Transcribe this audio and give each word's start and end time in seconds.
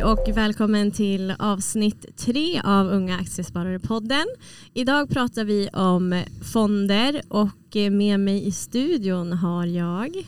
Hej 0.00 0.08
och 0.08 0.36
välkommen 0.36 0.90
till 0.90 1.34
avsnitt 1.38 2.16
tre 2.16 2.60
av 2.64 2.86
Unga 2.86 3.18
Aktiesparare-podden. 3.18 4.24
Idag 4.74 5.10
pratar 5.10 5.44
vi 5.44 5.68
om 5.68 6.24
fonder 6.42 7.22
och 7.28 7.76
med 7.90 8.20
mig 8.20 8.46
i 8.46 8.52
studion 8.52 9.32
har 9.32 9.66
jag 9.66 10.26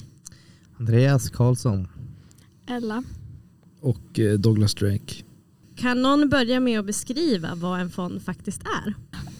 Andreas 0.78 1.30
Karlsson. 1.30 1.88
Ella. 2.66 3.02
Och 3.80 4.18
eh, 4.18 4.38
Douglas 4.38 4.74
Drake. 4.74 5.14
Kan 5.76 6.02
någon 6.02 6.28
börja 6.28 6.60
med 6.60 6.80
att 6.80 6.86
beskriva 6.86 7.54
vad 7.54 7.80
en 7.80 7.90
fond 7.90 8.22
faktiskt 8.22 8.62
är? 8.62 8.94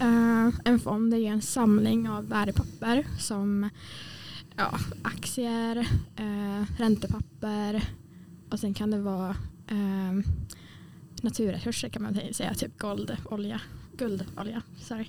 Uh, 0.07 0.55
en 0.65 0.81
fond 0.81 1.15
är 1.15 1.19
en 1.19 1.43
samling 1.43 2.09
av 2.09 2.29
värdepapper 2.29 3.07
som 3.19 3.69
ja, 4.57 4.79
aktier, 5.03 5.79
uh, 6.21 6.65
räntepapper 6.79 7.85
och 8.51 8.61
sen 8.61 8.75
kan 8.75 8.91
det 8.91 9.01
vara 9.01 9.37
uh, 9.73 10.25
naturresurser 11.23 11.89
kan 11.89 12.03
man 12.03 12.19
säga, 12.33 12.55
typ 12.55 12.79
guld, 12.79 13.17
olja, 13.25 13.61
guld, 13.97 14.25
olja, 14.37 14.63
sorry. 14.81 15.07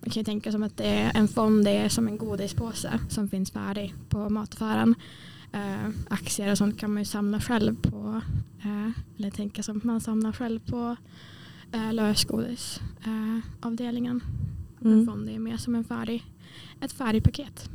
man 0.00 0.10
kan 0.10 0.20
ju 0.20 0.24
tänka 0.24 0.52
som 0.52 0.62
att 0.62 0.76
det 0.76 0.86
är 0.86 1.12
en 1.14 1.28
fond 1.28 1.64
det 1.64 1.70
är 1.70 1.88
som 1.88 2.08
en 2.08 2.18
godispåse 2.18 3.00
som 3.08 3.28
finns 3.28 3.50
färdig 3.50 3.94
på 4.08 4.28
mataffären 4.28 4.94
eh, 5.52 5.88
aktier 6.08 6.50
och 6.50 6.58
sånt 6.58 6.78
kan 6.78 6.92
man 6.92 7.02
ju 7.02 7.04
samla 7.04 7.40
själv 7.40 7.76
på. 7.82 8.20
Eh, 8.62 8.90
eller 9.18 9.30
tänka 9.30 9.62
som 9.62 9.80
man 9.84 10.00
samlar 10.00 10.32
själv 10.32 10.58
på 10.58 10.96
eh, 11.72 11.92
lösgodisavdelningen. 11.92 14.20
Eh, 14.80 14.86
mm. 14.86 14.98
En 14.98 15.06
fond 15.06 15.28
är 15.28 15.38
mer 15.38 15.56
som 15.56 15.74
en 15.74 15.84
färdig, 15.84 16.24
ett 16.80 16.92
färdigt 16.92 17.24
paket. 17.24 17.70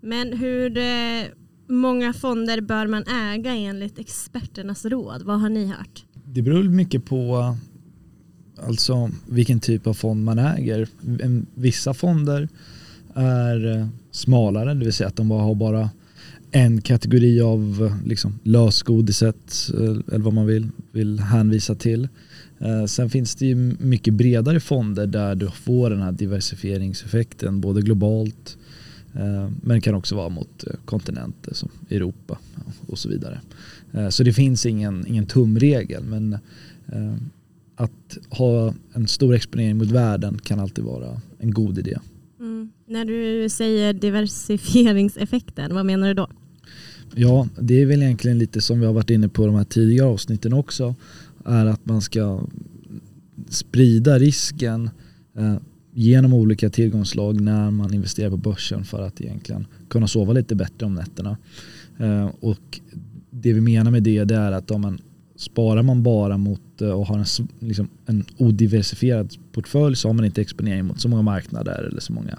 Men 0.00 0.32
hur 0.32 0.78
eh, 0.78 1.24
många 1.70 2.12
fonder 2.12 2.60
bör 2.60 2.86
man 2.86 3.02
äga 3.02 3.54
enligt 3.54 3.98
experternas 3.98 4.84
råd? 4.84 5.22
Vad 5.22 5.40
har 5.40 5.48
ni 5.48 5.66
hört? 5.66 6.04
Det 6.24 6.42
beror 6.42 6.64
mycket 6.64 7.04
på 7.04 7.54
alltså 8.66 9.10
vilken 9.26 9.60
typ 9.60 9.86
av 9.86 9.94
fond 9.94 10.24
man 10.24 10.38
äger. 10.38 10.88
Vissa 11.54 11.94
fonder 11.94 12.48
är 13.14 13.76
eh, 13.76 13.86
smalare, 14.10 14.74
det 14.74 14.84
vill 14.84 14.92
säga 14.92 15.08
att 15.08 15.16
de 15.16 15.28
bara 15.28 15.42
har 15.42 15.54
bara 15.54 15.90
en 16.50 16.80
kategori 16.80 17.40
av 17.40 17.92
liksom, 18.06 18.38
lösgodiset 18.42 19.70
eh, 19.74 20.14
eller 20.14 20.24
vad 20.24 20.34
man 20.34 20.46
vill, 20.46 20.68
vill 20.92 21.20
hänvisa 21.20 21.74
till. 21.74 22.08
Eh, 22.58 22.84
sen 22.84 23.10
finns 23.10 23.34
det 23.34 23.46
ju 23.46 23.54
mycket 23.78 24.14
bredare 24.14 24.60
fonder 24.60 25.06
där 25.06 25.34
du 25.34 25.50
får 25.50 25.90
den 25.90 26.02
här 26.02 26.12
diversifieringseffekten 26.12 27.60
både 27.60 27.82
globalt 27.82 28.58
men 29.12 29.60
det 29.68 29.80
kan 29.80 29.94
också 29.94 30.16
vara 30.16 30.28
mot 30.28 30.64
kontinenter 30.84 31.54
som 31.54 31.70
Europa 31.90 32.38
och 32.86 32.98
så 32.98 33.08
vidare. 33.08 33.40
Så 34.10 34.22
det 34.22 34.32
finns 34.32 34.66
ingen, 34.66 35.06
ingen 35.06 35.26
tumregel 35.26 36.04
men 36.04 36.38
att 37.74 38.18
ha 38.28 38.74
en 38.92 39.08
stor 39.08 39.34
exponering 39.34 39.76
mot 39.76 39.90
världen 39.90 40.38
kan 40.38 40.60
alltid 40.60 40.84
vara 40.84 41.20
en 41.38 41.50
god 41.50 41.78
idé. 41.78 41.98
Mm. 42.40 42.70
När 42.86 43.04
du 43.04 43.48
säger 43.48 43.92
diversifieringseffekten, 43.92 45.74
vad 45.74 45.86
menar 45.86 46.08
du 46.08 46.14
då? 46.14 46.28
Ja, 47.14 47.48
det 47.60 47.82
är 47.82 47.86
väl 47.86 48.02
egentligen 48.02 48.38
lite 48.38 48.60
som 48.60 48.80
vi 48.80 48.86
har 48.86 48.92
varit 48.92 49.10
inne 49.10 49.28
på 49.28 49.46
de 49.46 49.54
här 49.54 49.64
tidigare 49.64 50.08
avsnitten 50.08 50.52
också. 50.52 50.94
Är 51.44 51.66
att 51.66 51.86
man 51.86 52.02
ska 52.02 52.42
sprida 53.48 54.18
risken 54.18 54.90
eh, 55.36 55.56
genom 55.92 56.34
olika 56.34 56.70
tillgångslag 56.70 57.40
när 57.40 57.70
man 57.70 57.94
investerar 57.94 58.30
på 58.30 58.36
börsen 58.36 58.84
för 58.84 59.02
att 59.02 59.20
egentligen 59.20 59.66
kunna 59.88 60.08
sova 60.08 60.32
lite 60.32 60.54
bättre 60.54 60.86
om 60.86 60.94
nätterna. 60.94 61.36
Eh, 61.98 62.30
och 62.40 62.80
det 63.30 63.52
vi 63.52 63.60
menar 63.60 63.90
med 63.90 64.02
det, 64.02 64.24
det 64.24 64.36
är 64.36 64.52
att 64.52 64.70
om 64.70 64.80
man 64.80 65.00
sparar 65.36 65.82
man 65.82 66.02
bara 66.02 66.38
mot 66.38 66.82
eh, 66.82 66.90
och 66.90 67.06
har 67.06 67.18
en, 67.18 67.48
liksom, 67.58 67.88
en 68.06 68.24
odiversifierad 68.36 69.34
portfölj 69.52 69.96
så 69.96 70.08
har 70.08 70.12
man 70.12 70.24
inte 70.24 70.40
exponering 70.40 70.84
mot 70.84 71.00
så 71.00 71.08
många 71.08 71.22
marknader 71.22 71.88
eller 71.90 72.00
så 72.00 72.12
många 72.12 72.38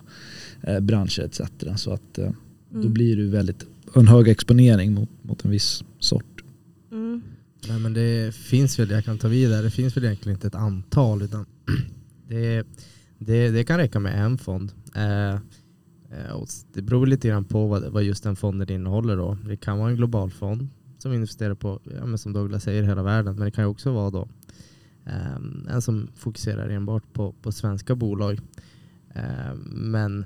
eh, 0.62 0.80
branscher 0.80 1.22
etc. 1.22 1.42
Så 1.76 1.92
att 1.92 2.18
eh, 2.18 2.26
mm. 2.26 2.36
då 2.84 2.90
blir 2.90 3.18
du 3.18 3.30
väldigt 3.30 3.66
en 3.96 4.08
hög 4.08 4.28
exponering 4.28 4.94
mot, 4.94 5.10
mot 5.22 5.46
en 5.46 5.52
viss 5.52 5.84
sort. 6.00 6.44
Mm. 6.92 7.22
Nej, 7.68 7.80
men 7.80 7.94
det 7.94 8.36
finns 8.36 8.80
väl, 8.80 8.90
jag 8.90 9.06
kan 9.06 9.18
ta 9.18 9.28
vidare, 9.28 9.62
det 9.62 9.72
finns 9.72 9.98
väl 9.98 10.04
egentligen 10.04 10.36
inte 10.36 10.48
ett 10.48 10.56
antal 10.56 11.22
utan 11.22 11.46
det, 12.28 12.64
det, 13.26 13.50
det 13.50 13.64
kan 13.64 13.78
räcka 13.78 14.00
med 14.00 14.26
en 14.26 14.38
fond. 14.38 14.72
Eh, 14.96 15.34
eh 15.34 16.44
det 16.74 16.82
beror 16.82 17.08
lite 17.08 17.28
grann 17.28 17.46
på 17.46 17.68
vad, 17.68 17.84
vad 17.84 18.04
just 18.04 18.24
den 18.24 18.36
fonden 18.36 18.72
innehåller. 18.72 19.18
Då. 19.18 19.38
Det 19.46 19.58
kan 19.58 19.80
vara 19.80 19.90
en 19.90 19.96
global 19.96 20.32
fond 20.32 20.68
som 20.98 21.14
investerar 21.14 21.56
på, 21.56 21.80
ja, 21.84 22.06
men 22.06 22.18
som 22.18 22.34
Douglas 22.34 22.64
säger, 22.64 22.84
hela 22.84 23.04
världen. 23.04 23.36
Men 23.36 23.46
det 23.46 23.52
kan 23.52 23.66
också 23.66 23.92
vara 23.92 24.10
då, 24.10 24.28
eh, 25.06 25.36
en 25.70 25.82
som 25.82 26.08
fokuserar 26.16 26.70
enbart 26.70 27.14
på, 27.14 27.32
på 27.42 27.52
svenska 27.52 27.96
bolag. 27.96 28.40
Eh, 29.14 29.54
men 29.66 30.26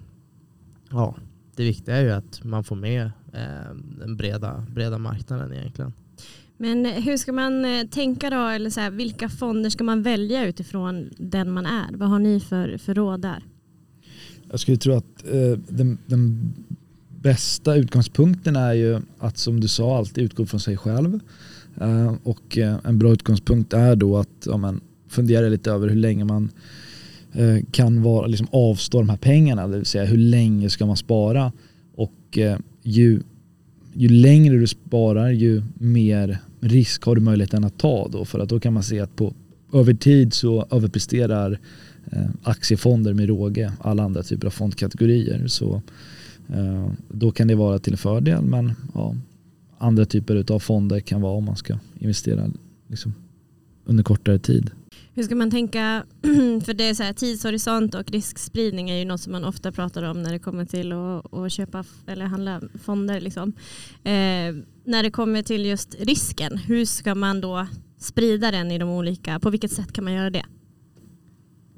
ja, 0.90 1.16
det 1.56 1.64
viktiga 1.64 1.96
är 1.96 2.02
ju 2.02 2.12
att 2.12 2.44
man 2.44 2.64
får 2.64 2.76
med 2.76 3.12
eh, 3.34 3.76
den 4.00 4.18
breda, 4.18 4.66
breda 4.70 4.98
marknaden 4.98 5.54
egentligen. 5.54 5.94
Men 6.58 6.86
eh, 6.86 6.92
hur 6.92 7.18
ska 7.18 7.34
man 7.34 7.66
eh, 7.66 7.88
tänka 7.88 8.30
då, 8.30 8.48
eller 8.48 8.70
så 8.70 8.80
här, 8.80 8.92
vilka 8.92 9.30
fonder 9.30 9.70
ska 9.70 9.84
man 9.84 10.02
välja 10.02 10.48
utifrån 10.48 11.10
den 11.18 11.52
man 11.52 11.66
är? 11.66 11.98
Vad 11.98 12.10
har 12.10 12.20
ni 12.20 12.40
för, 12.40 12.78
för 12.78 12.94
råd 12.94 13.22
där? 13.22 13.44
Jag 14.52 14.60
skulle 14.60 14.78
tro 14.78 14.94
att 14.94 15.26
eh, 15.26 15.60
den, 15.68 15.98
den, 16.06 16.54
bästa 17.22 17.76
utgångspunkten 17.76 18.56
är 18.56 18.74
ju 18.74 19.02
att 19.18 19.38
som 19.38 19.60
du 19.60 19.68
sa 19.68 19.98
alltid 19.98 20.24
utgå 20.24 20.46
från 20.46 20.60
sig 20.60 20.78
själv. 20.78 21.20
Eh, 21.82 22.14
och 22.24 22.58
eh, 22.58 22.78
en 22.84 23.00
bra 23.00 23.14
utgångspunkt 23.14 23.74
är 23.74 23.96
då 23.96 24.18
att 24.18 24.46
ja, 24.46 24.58
men, 24.58 24.82
fundera 25.08 25.50
lite 25.50 25.72
över 25.72 25.88
hur 25.88 25.96
länge 25.96 26.26
man 26.26 26.52
Eh, 27.38 27.64
kan 27.72 28.02
vara, 28.02 28.28
liksom 28.28 28.48
avstå 28.52 28.98
de 28.98 29.10
här 29.10 29.18
pengarna, 29.18 29.68
det 29.68 29.78
vill 29.78 29.86
säga 29.86 30.06
hur 30.06 30.18
länge 30.18 30.70
ska 30.70 30.86
man 30.86 30.98
spara? 30.98 31.52
Och 31.96 32.38
eh, 32.38 32.58
ju, 32.84 33.22
ju 33.98 34.10
längre 34.10 34.58
du 34.58 34.68
sparar 34.68 35.30
ju 35.30 35.64
mer 35.74 36.40
risk 36.60 37.04
har 37.04 37.16
du 37.16 37.22
möjligheten 37.22 37.64
att 37.64 37.78
ta 37.78 38.08
då 38.08 38.26
för 38.26 38.40
att 38.40 38.50
då 38.50 38.60
kan 38.60 38.74
man 38.74 38.84
se 38.84 39.00
att 39.00 39.16
på 39.16 39.34
över 39.74 39.94
tid 39.94 40.34
så 40.34 40.68
överpresterar 40.72 41.60
eh, 42.12 42.28
aktiefonder 42.44 43.14
med 43.14 43.28
råge 43.28 43.74
alla 43.80 44.04
andra 44.04 44.24
typer 44.24 44.48
av 44.48 44.52
fondkategorier. 44.52 45.48
Så 45.48 45.82
eh, 46.54 46.92
då 47.10 47.32
kan 47.32 47.48
det 47.48 47.56
vara 47.56 47.80
till 47.80 47.98
fördel 47.98 48.42
men 48.42 48.74
ja, 48.94 49.16
andra 49.78 50.06
typer 50.06 50.52
av 50.52 50.60
fonder 50.60 51.00
kan 51.00 51.22
vara 51.22 51.34
om 51.34 51.46
man 51.46 51.56
ska 51.56 51.78
investera 52.00 52.52
liksom, 52.88 53.14
under 53.86 54.04
kortare 54.04 54.40
tid. 54.40 54.72
Hur 55.16 55.24
ska 55.24 55.36
man 55.36 55.52
tänka, 55.52 56.04
för 56.66 56.74
det 56.74 56.84
är 56.84 56.94
så 56.94 57.04
här, 57.04 57.14
tidshorisont 57.14 57.96
och 57.96 58.12
riskspridning 58.12 58.90
är 58.90 58.96
ju 58.98 59.06
något 59.06 59.22
som 59.22 59.32
man 59.32 59.46
ofta 59.46 59.72
pratar 59.72 60.04
om 60.04 60.24
när 60.24 60.32
det 60.32 60.40
kommer 60.40 60.66
till 60.66 60.92
att, 60.92 61.34
att 61.34 61.52
köpa 61.52 61.86
eller 62.08 62.26
handla 62.26 62.62
fonder. 62.84 63.22
Liksom. 63.22 63.54
Eh, 64.04 64.56
när 64.84 65.04
det 65.04 65.12
kommer 65.12 65.42
till 65.42 65.66
just 65.66 65.96
risken, 66.00 66.58
hur 66.58 66.86
ska 66.86 67.16
man 67.16 67.42
då 67.42 67.68
sprida 67.98 68.52
den 68.52 68.72
i 68.72 68.78
de 68.78 68.90
olika, 68.90 69.40
på 69.40 69.50
vilket 69.50 69.72
sätt 69.72 69.94
kan 69.94 70.04
man 70.04 70.14
göra 70.14 70.30
det? 70.30 70.46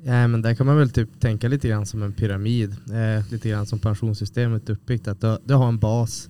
Ja, 0.03 0.27
men 0.27 0.41
där 0.41 0.55
kan 0.55 0.65
man 0.65 0.77
väl 0.77 0.89
typ 0.89 1.19
tänka 1.19 1.47
lite 1.47 1.67
grann 1.67 1.85
som 1.85 2.03
en 2.03 2.13
pyramid, 2.13 2.71
eh, 2.71 3.31
lite 3.31 3.49
grann 3.49 3.65
som 3.65 3.79
pensionssystemet 3.79 4.69
är 4.69 4.73
uppbyggt. 4.73 5.07
Att 5.07 5.21
du, 5.21 5.37
du 5.45 5.53
har 5.53 5.67
en 5.67 5.79
bas 5.79 6.29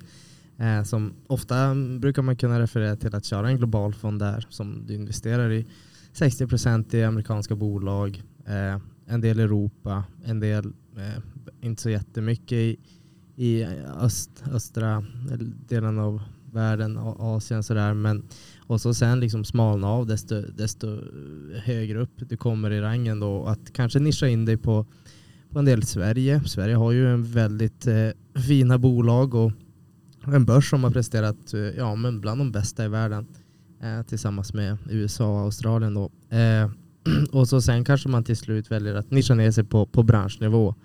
eh, 0.58 0.84
som 0.84 1.14
ofta 1.28 1.76
brukar 2.00 2.22
man 2.22 2.36
kunna 2.36 2.60
referera 2.60 2.96
till 2.96 3.16
att 3.16 3.26
köra 3.26 3.50
en 3.50 3.58
global 3.58 3.94
fond 3.94 4.20
där 4.20 4.46
som 4.50 4.84
du 4.88 4.94
investerar 4.94 5.52
i 5.52 5.66
60 6.18 6.48
procent 6.48 6.94
i 6.94 7.04
amerikanska 7.04 7.56
bolag, 7.56 8.24
eh, 8.46 8.82
en 9.06 9.22
del 9.22 9.40
i 9.40 9.44
Europa, 9.44 10.04
en 10.26 10.40
del 10.40 10.66
eh, 10.98 11.22
inte 11.62 11.82
så 11.82 11.90
jättemycket 11.90 12.52
i, 12.52 12.78
i 13.36 13.66
öst, 14.02 14.44
östra 14.52 15.06
delen 15.70 16.00
av 16.00 16.22
världen, 16.54 16.98
Asien 16.98 17.64
sådär. 17.64 17.94
Men, 17.94 18.24
och 18.68 18.82
så 18.82 18.94
sen 18.94 19.20
liksom 19.20 19.44
smalna 19.44 19.88
av 19.88 20.08
desto, 20.08 20.42
desto 20.42 20.88
högre 21.64 22.00
upp 22.00 22.30
du 22.30 22.38
kommer 22.38 22.72
i 22.72 22.82
rangen 22.82 23.20
då. 23.20 23.46
Att 23.46 23.74
kanske 23.74 24.00
nischa 24.00 24.28
in 24.28 24.46
dig 24.46 24.58
på, 24.58 24.86
på 25.50 25.60
en 25.60 25.66
del 25.66 25.84
Sverige. 25.84 26.42
Sverige 26.46 26.76
har 26.76 26.92
ju 26.92 27.14
en 27.14 27.24
väldigt 27.24 27.88
eh, 27.88 28.10
fina 28.48 28.78
bolag 28.78 29.34
och 29.34 29.52
en 30.26 30.46
börs 30.46 30.70
som 30.70 30.84
har 30.84 30.92
presterat 30.92 31.54
eh, 31.54 31.60
ja, 31.60 31.96
men 31.96 32.22
bland 32.22 32.42
de 32.42 32.52
bästa 32.52 32.86
i 32.86 32.88
världen 32.88 33.28
eh, 33.82 34.04
tillsammans 34.04 34.54
med 34.54 34.78
USA 34.90 35.32
och 35.32 35.40
Australien. 35.40 35.94
Då. 35.94 36.12
Eh, 36.38 36.70
och 37.32 37.48
så 37.48 37.62
sen 37.62 37.86
kanske 37.86 38.10
man 38.10 38.24
till 38.24 38.38
slut 38.38 38.72
väljer 38.72 38.96
att 38.96 39.12
nischa 39.12 39.34
ner 39.34 39.52
sig 39.52 39.64
på, 39.64 39.86
på 39.86 40.04
branschnivå 40.04 40.76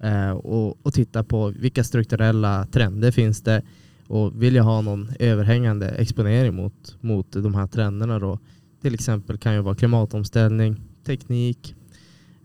eh, 0.00 0.30
och, 0.30 0.86
och 0.86 0.94
titta 0.94 1.24
på 1.24 1.48
vilka 1.48 1.84
strukturella 1.84 2.66
trender 2.66 3.10
finns 3.10 3.42
det 3.42 3.62
och 4.06 4.42
vill 4.42 4.54
jag 4.54 4.64
ha 4.64 4.80
någon 4.80 5.08
överhängande 5.18 5.88
exponering 5.88 6.54
mot, 6.54 6.96
mot 7.00 7.32
de 7.32 7.54
här 7.54 7.66
trenderna 7.66 8.18
då. 8.18 8.38
Till 8.82 8.94
exempel 8.94 9.38
kan 9.38 9.54
ju 9.54 9.60
vara 9.60 9.74
klimatomställning, 9.74 10.76
teknik 11.04 11.74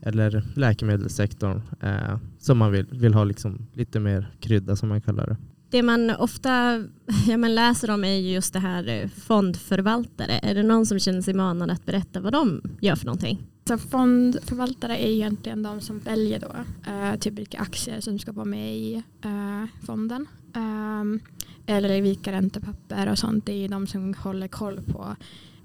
eller 0.01 0.43
läkemedelssektorn 0.55 1.61
eh, 1.81 2.17
som 2.39 2.57
man 2.57 2.71
vill, 2.71 2.85
vill 2.91 3.13
ha 3.13 3.23
liksom 3.23 3.67
lite 3.73 3.99
mer 3.99 4.31
krydda 4.39 4.75
som 4.75 4.89
man 4.89 5.01
kallar 5.01 5.27
det. 5.27 5.37
Det 5.73 5.83
man 5.83 6.09
ofta 6.09 6.83
ja, 7.27 7.37
man 7.37 7.55
läser 7.55 7.91
om 7.91 8.03
är 8.03 8.15
just 8.15 8.53
det 8.53 8.59
här 8.59 8.87
eh, 8.87 9.07
fondförvaltare. 9.07 10.39
Är 10.43 10.55
det 10.55 10.63
någon 10.63 10.85
som 10.85 10.99
känner 10.99 11.21
sig 11.21 11.33
manad 11.33 11.71
att 11.71 11.85
berätta 11.85 12.19
vad 12.19 12.33
de 12.33 12.61
gör 12.81 12.95
för 12.95 13.05
någonting? 13.05 13.43
Så 13.67 13.77
fondförvaltare 13.77 14.97
är 14.97 15.07
egentligen 15.07 15.63
de 15.63 15.81
som 15.81 15.99
väljer 15.99 16.39
då, 16.39 16.55
eh, 16.91 17.19
typ 17.19 17.33
vilka 17.33 17.59
aktier 17.59 18.01
som 18.01 18.19
ska 18.19 18.31
vara 18.31 18.45
med 18.45 18.75
i 18.75 19.03
eh, 19.21 19.85
fonden. 19.85 20.27
Um, 20.55 21.19
eller 21.65 22.01
vilka 22.01 22.31
räntepapper 22.31 23.11
och 23.11 23.17
sånt. 23.17 23.45
Det 23.45 23.65
är 23.65 23.69
de 23.69 23.87
som 23.87 24.13
håller 24.13 24.47
koll 24.47 24.81
på 24.81 25.15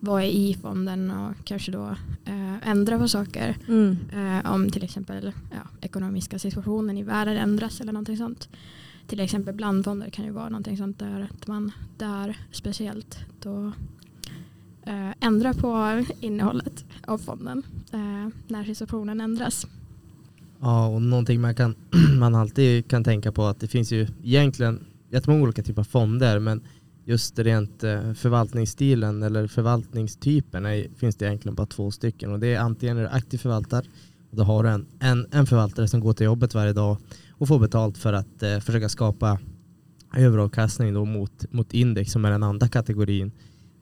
vad 0.00 0.22
är 0.22 0.26
i 0.26 0.54
fonden 0.62 1.11
och 1.11 1.34
kanske 1.44 1.72
då 1.72 1.87
eh, 2.25 2.69
ändra 2.69 2.99
på 2.99 3.08
saker. 3.08 3.56
Mm. 3.69 3.96
Eh, 4.12 4.52
om 4.52 4.70
till 4.70 4.84
exempel 4.84 5.32
ja, 5.50 5.70
ekonomiska 5.81 6.38
situationen 6.38 6.99
i 6.99 7.02
världen 7.02 7.37
ändras 7.37 7.81
eller 7.81 7.93
någonting 7.93 8.16
sånt. 8.16 8.49
Till 9.08 9.20
exempel 9.20 9.55
blandfonder 9.55 10.10
kan 10.10 10.25
ju 10.25 10.31
vara 10.31 10.49
någonting 10.49 10.76
sånt 10.76 10.99
där 10.99 11.28
att 11.34 11.46
man 11.46 11.72
där 11.96 12.37
speciellt 12.52 13.19
då 13.40 13.72
eh, 14.87 15.10
ändrar 15.20 15.52
på 15.52 16.05
innehållet 16.20 16.84
av 17.06 17.19
fonden 17.19 17.62
eh, 17.93 18.28
när 18.46 18.64
situationen 18.64 19.20
ändras. 19.20 19.66
Ja, 20.60 20.87
och 20.87 21.02
någonting 21.02 21.40
man, 21.40 21.55
kan, 21.55 21.75
man 22.19 22.34
alltid 22.34 22.88
kan 22.88 23.05
tänka 23.05 23.32
på 23.32 23.44
att 23.44 23.60
det 23.60 23.69
finns 23.69 23.93
ju 23.93 24.06
egentligen 24.22 24.87
jättemånga 25.11 25.43
olika 25.43 25.62
typer 25.62 25.81
av 25.81 25.84
fonder 25.84 26.38
men 26.38 26.62
just 27.04 27.38
rent 27.38 27.84
eh, 27.84 28.12
förvaltningsstilen 28.12 29.22
eller 29.22 29.46
förvaltningstypen 29.46 30.66
är, 30.66 30.88
finns 30.96 31.16
det 31.16 31.26
egentligen 31.26 31.54
bara 31.54 31.66
två 31.66 31.90
stycken 31.90 32.32
och 32.32 32.40
det 32.40 32.54
är 32.54 32.61
antingen 32.61 32.99
är 32.99 33.02
du 33.02 33.08
aktiv 33.08 33.38
förvaltare 33.38 33.84
och 34.31 34.37
då 34.37 34.43
har 34.43 34.64
du 34.64 34.70
en, 34.70 34.87
en, 34.99 35.26
en 35.31 35.46
förvaltare 35.46 35.88
som 35.88 36.00
går 36.00 36.12
till 36.12 36.25
jobbet 36.25 36.54
varje 36.54 36.72
dag 36.72 36.96
och 37.38 37.49
få 37.49 37.58
betalt 37.58 37.99
för 37.99 38.12
att 38.12 38.43
eh, 38.43 38.58
försöka 38.58 38.88
skapa 38.88 39.38
överavkastning 40.17 40.94
då 40.94 41.05
mot, 41.05 41.52
mot 41.52 41.75
index 41.75 42.12
som 42.12 42.25
är 42.25 42.31
den 42.31 42.43
andra 42.43 42.69
kategorin 42.69 43.32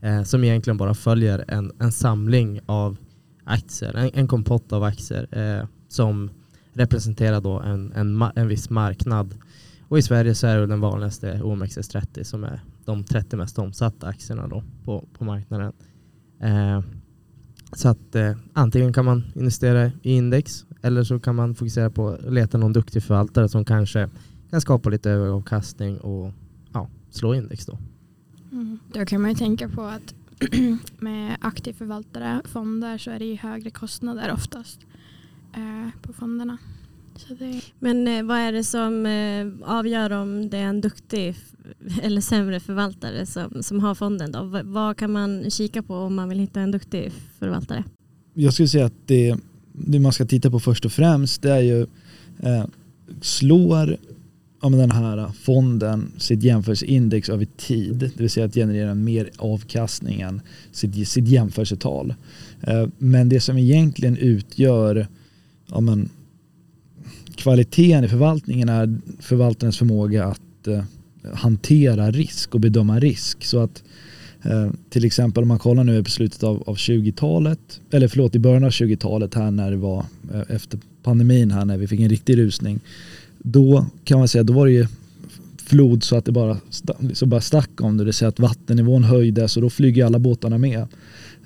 eh, 0.00 0.22
som 0.22 0.44
egentligen 0.44 0.76
bara 0.76 0.94
följer 0.94 1.44
en, 1.48 1.72
en 1.78 1.92
samling 1.92 2.60
av 2.66 2.96
aktier, 3.44 3.94
en, 3.94 4.10
en 4.14 4.28
kompott 4.28 4.72
av 4.72 4.82
aktier 4.82 5.28
eh, 5.30 5.66
som 5.88 6.30
representerar 6.72 7.40
då 7.40 7.60
en, 7.60 7.92
en, 7.92 8.22
en 8.36 8.48
viss 8.48 8.70
marknad. 8.70 9.34
Och 9.88 9.98
i 9.98 10.02
Sverige 10.02 10.34
så 10.34 10.46
är 10.46 10.56
det 10.58 10.66
den 10.66 10.80
vanligaste 10.80 11.32
OMXS30 11.32 12.22
som 12.22 12.44
är 12.44 12.60
de 12.84 13.04
30 13.04 13.36
mest 13.36 13.58
omsatta 13.58 14.06
aktierna 14.06 14.48
då 14.48 14.62
på, 14.84 15.08
på 15.18 15.24
marknaden. 15.24 15.72
Eh, 16.40 16.80
så 17.72 17.88
att 17.88 18.14
eh, 18.14 18.36
antingen 18.52 18.92
kan 18.92 19.04
man 19.04 19.24
investera 19.34 19.86
i 19.86 20.12
index 20.12 20.66
eller 20.86 21.04
så 21.04 21.18
kan 21.18 21.34
man 21.34 21.54
fokusera 21.54 21.90
på 21.90 22.08
att 22.08 22.32
leta 22.32 22.58
någon 22.58 22.72
duktig 22.72 23.02
förvaltare 23.02 23.48
som 23.48 23.64
kanske 23.64 24.08
kan 24.50 24.60
skapa 24.60 24.90
lite 24.90 25.10
överavkastning 25.10 25.98
och 25.98 26.32
ja, 26.72 26.88
slå 27.10 27.34
index 27.34 27.66
då. 27.66 27.78
Mm. 28.52 28.78
Då 28.92 29.06
kan 29.06 29.20
man 29.20 29.30
ju 29.30 29.36
tänka 29.36 29.68
på 29.68 29.82
att 29.82 30.14
med 30.98 31.36
aktiv 31.40 31.72
förvaltare, 31.72 32.42
fonder, 32.44 32.98
så 32.98 33.10
är 33.10 33.18
det 33.18 33.24
ju 33.24 33.36
högre 33.36 33.70
kostnader 33.70 34.32
oftast 34.32 34.80
eh, 35.54 36.00
på 36.02 36.12
fonderna. 36.12 36.58
Det... 37.38 37.60
Men 37.78 38.08
eh, 38.08 38.22
vad 38.22 38.38
är 38.38 38.52
det 38.52 38.64
som 38.64 39.06
eh, 39.06 39.70
avgör 39.76 40.10
om 40.10 40.48
det 40.50 40.56
är 40.56 40.66
en 40.66 40.80
duktig 40.80 41.36
eller 42.02 42.20
sämre 42.20 42.60
förvaltare 42.60 43.26
som, 43.26 43.62
som 43.62 43.80
har 43.80 43.94
fonden? 43.94 44.32
Då? 44.32 44.42
V 44.44 44.60
vad 44.64 44.96
kan 44.96 45.12
man 45.12 45.50
kika 45.50 45.82
på 45.82 45.94
om 45.94 46.14
man 46.14 46.28
vill 46.28 46.38
hitta 46.38 46.60
en 46.60 46.70
duktig 46.70 47.12
förvaltare? 47.38 47.84
Jag 48.34 48.52
skulle 48.52 48.68
säga 48.68 48.86
att 48.86 49.06
det, 49.06 49.36
det 49.78 50.00
man 50.00 50.12
ska 50.12 50.26
titta 50.26 50.50
på 50.50 50.60
först 50.60 50.84
och 50.84 50.92
främst 50.92 51.42
det 51.42 51.52
är 51.52 51.60
ju 51.60 51.86
eh, 52.42 52.64
slår 53.20 53.96
ja, 54.62 54.68
den 54.68 54.90
här 54.90 55.30
fonden 55.42 56.12
sitt 56.18 56.42
jämförelseindex 56.42 57.28
över 57.28 57.46
tid, 57.56 57.96
det 57.96 58.20
vill 58.20 58.30
säga 58.30 58.46
att 58.46 58.54
generera 58.54 58.94
mer 58.94 59.30
avkastning 59.36 60.20
än 60.20 60.40
sitt, 60.72 61.08
sitt 61.08 61.28
jämförelsetal. 61.28 62.14
Eh, 62.60 62.86
men 62.98 63.28
det 63.28 63.40
som 63.40 63.58
egentligen 63.58 64.16
utgör 64.16 65.06
ja, 65.66 65.80
men, 65.80 66.08
kvaliteten 67.34 68.04
i 68.04 68.08
förvaltningen 68.08 68.68
är 68.68 68.98
förvaltarens 69.20 69.78
förmåga 69.78 70.24
att 70.24 70.66
eh, 70.66 70.84
hantera 71.34 72.10
risk 72.10 72.54
och 72.54 72.60
bedöma 72.60 73.00
risk. 73.00 73.44
Så 73.44 73.58
att 73.58 73.82
eh, 74.50 74.70
till 74.90 75.04
exempel 75.04 75.42
om 75.42 75.48
man 75.48 75.58
kollar 75.58 75.84
nu 75.84 76.04
på 76.04 76.10
slutet 76.10 76.42
av, 76.42 76.62
av 76.66 76.76
20-talet, 76.76 77.80
eller 77.90 78.08
förlåt 78.08 78.34
i 78.34 78.38
början 78.38 78.64
av 78.64 78.70
20-talet 78.70 79.34
här 79.34 79.50
när 79.50 79.70
det 79.70 79.76
var 79.76 80.04
eh, 80.34 80.54
efter 80.56 80.78
pandemin 81.02 81.50
här 81.50 81.64
när 81.64 81.76
vi 81.76 81.86
fick 81.86 82.00
en 82.00 82.08
riktig 82.08 82.38
rusning. 82.38 82.80
Då 83.38 83.86
kan 84.04 84.18
man 84.18 84.28
säga, 84.28 84.44
då 84.44 84.52
var 84.52 84.66
det 84.66 84.72
ju 84.72 84.86
flod 85.66 86.04
så 86.04 86.16
att 86.16 86.24
det 86.24 86.32
bara, 86.32 86.58
så 87.14 87.26
bara 87.26 87.40
stack 87.40 87.80
om 87.80 87.96
det. 87.96 88.02
Det 88.02 88.04
vill 88.04 88.14
säga 88.14 88.28
att 88.28 88.40
vattennivån 88.40 89.04
höjdes 89.04 89.56
och 89.56 89.62
då 89.62 89.70
flyger 89.70 90.04
alla 90.04 90.18
båtarna 90.18 90.58
med. 90.58 90.86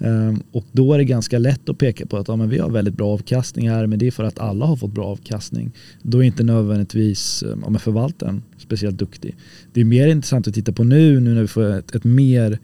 Ehm, 0.01 0.43
och 0.53 0.65
då 0.73 0.93
är 0.93 0.99
det 0.99 1.05
ganska 1.05 1.39
lätt 1.39 1.69
att 1.69 1.79
peka 1.79 2.07
på 2.07 2.17
att 2.17 2.29
ja, 2.29 2.37
men 2.37 2.49
vi 2.49 2.59
har 2.59 2.71
väldigt 2.71 2.95
bra 2.95 3.09
avkastning 3.09 3.69
här 3.71 3.87
men 3.87 3.99
det 3.99 4.07
är 4.07 4.11
för 4.11 4.25
att 4.25 4.39
alla 4.39 4.67
har 4.67 4.77
fått 4.77 4.93
bra 4.93 5.07
avkastning. 5.07 5.73
Då 6.03 6.19
är 6.19 6.23
inte 6.23 6.43
nödvändigtvis 6.43 7.43
ehm, 7.43 7.65
ja, 7.73 7.79
förvaltaren 7.79 8.43
speciellt 8.59 8.99
duktig. 8.99 9.37
Det 9.73 9.81
är 9.81 9.85
mer 9.85 10.09
intressant 10.09 10.49
att 10.49 10.55
titta 10.55 10.73
på 10.73 10.85
nu, 10.85 11.21
nu 11.21 11.35
när 11.35 11.41
vi 11.41 11.49
får 11.49 11.79
ett, 11.79 11.95
ett 11.95 12.05
mer 12.05 12.59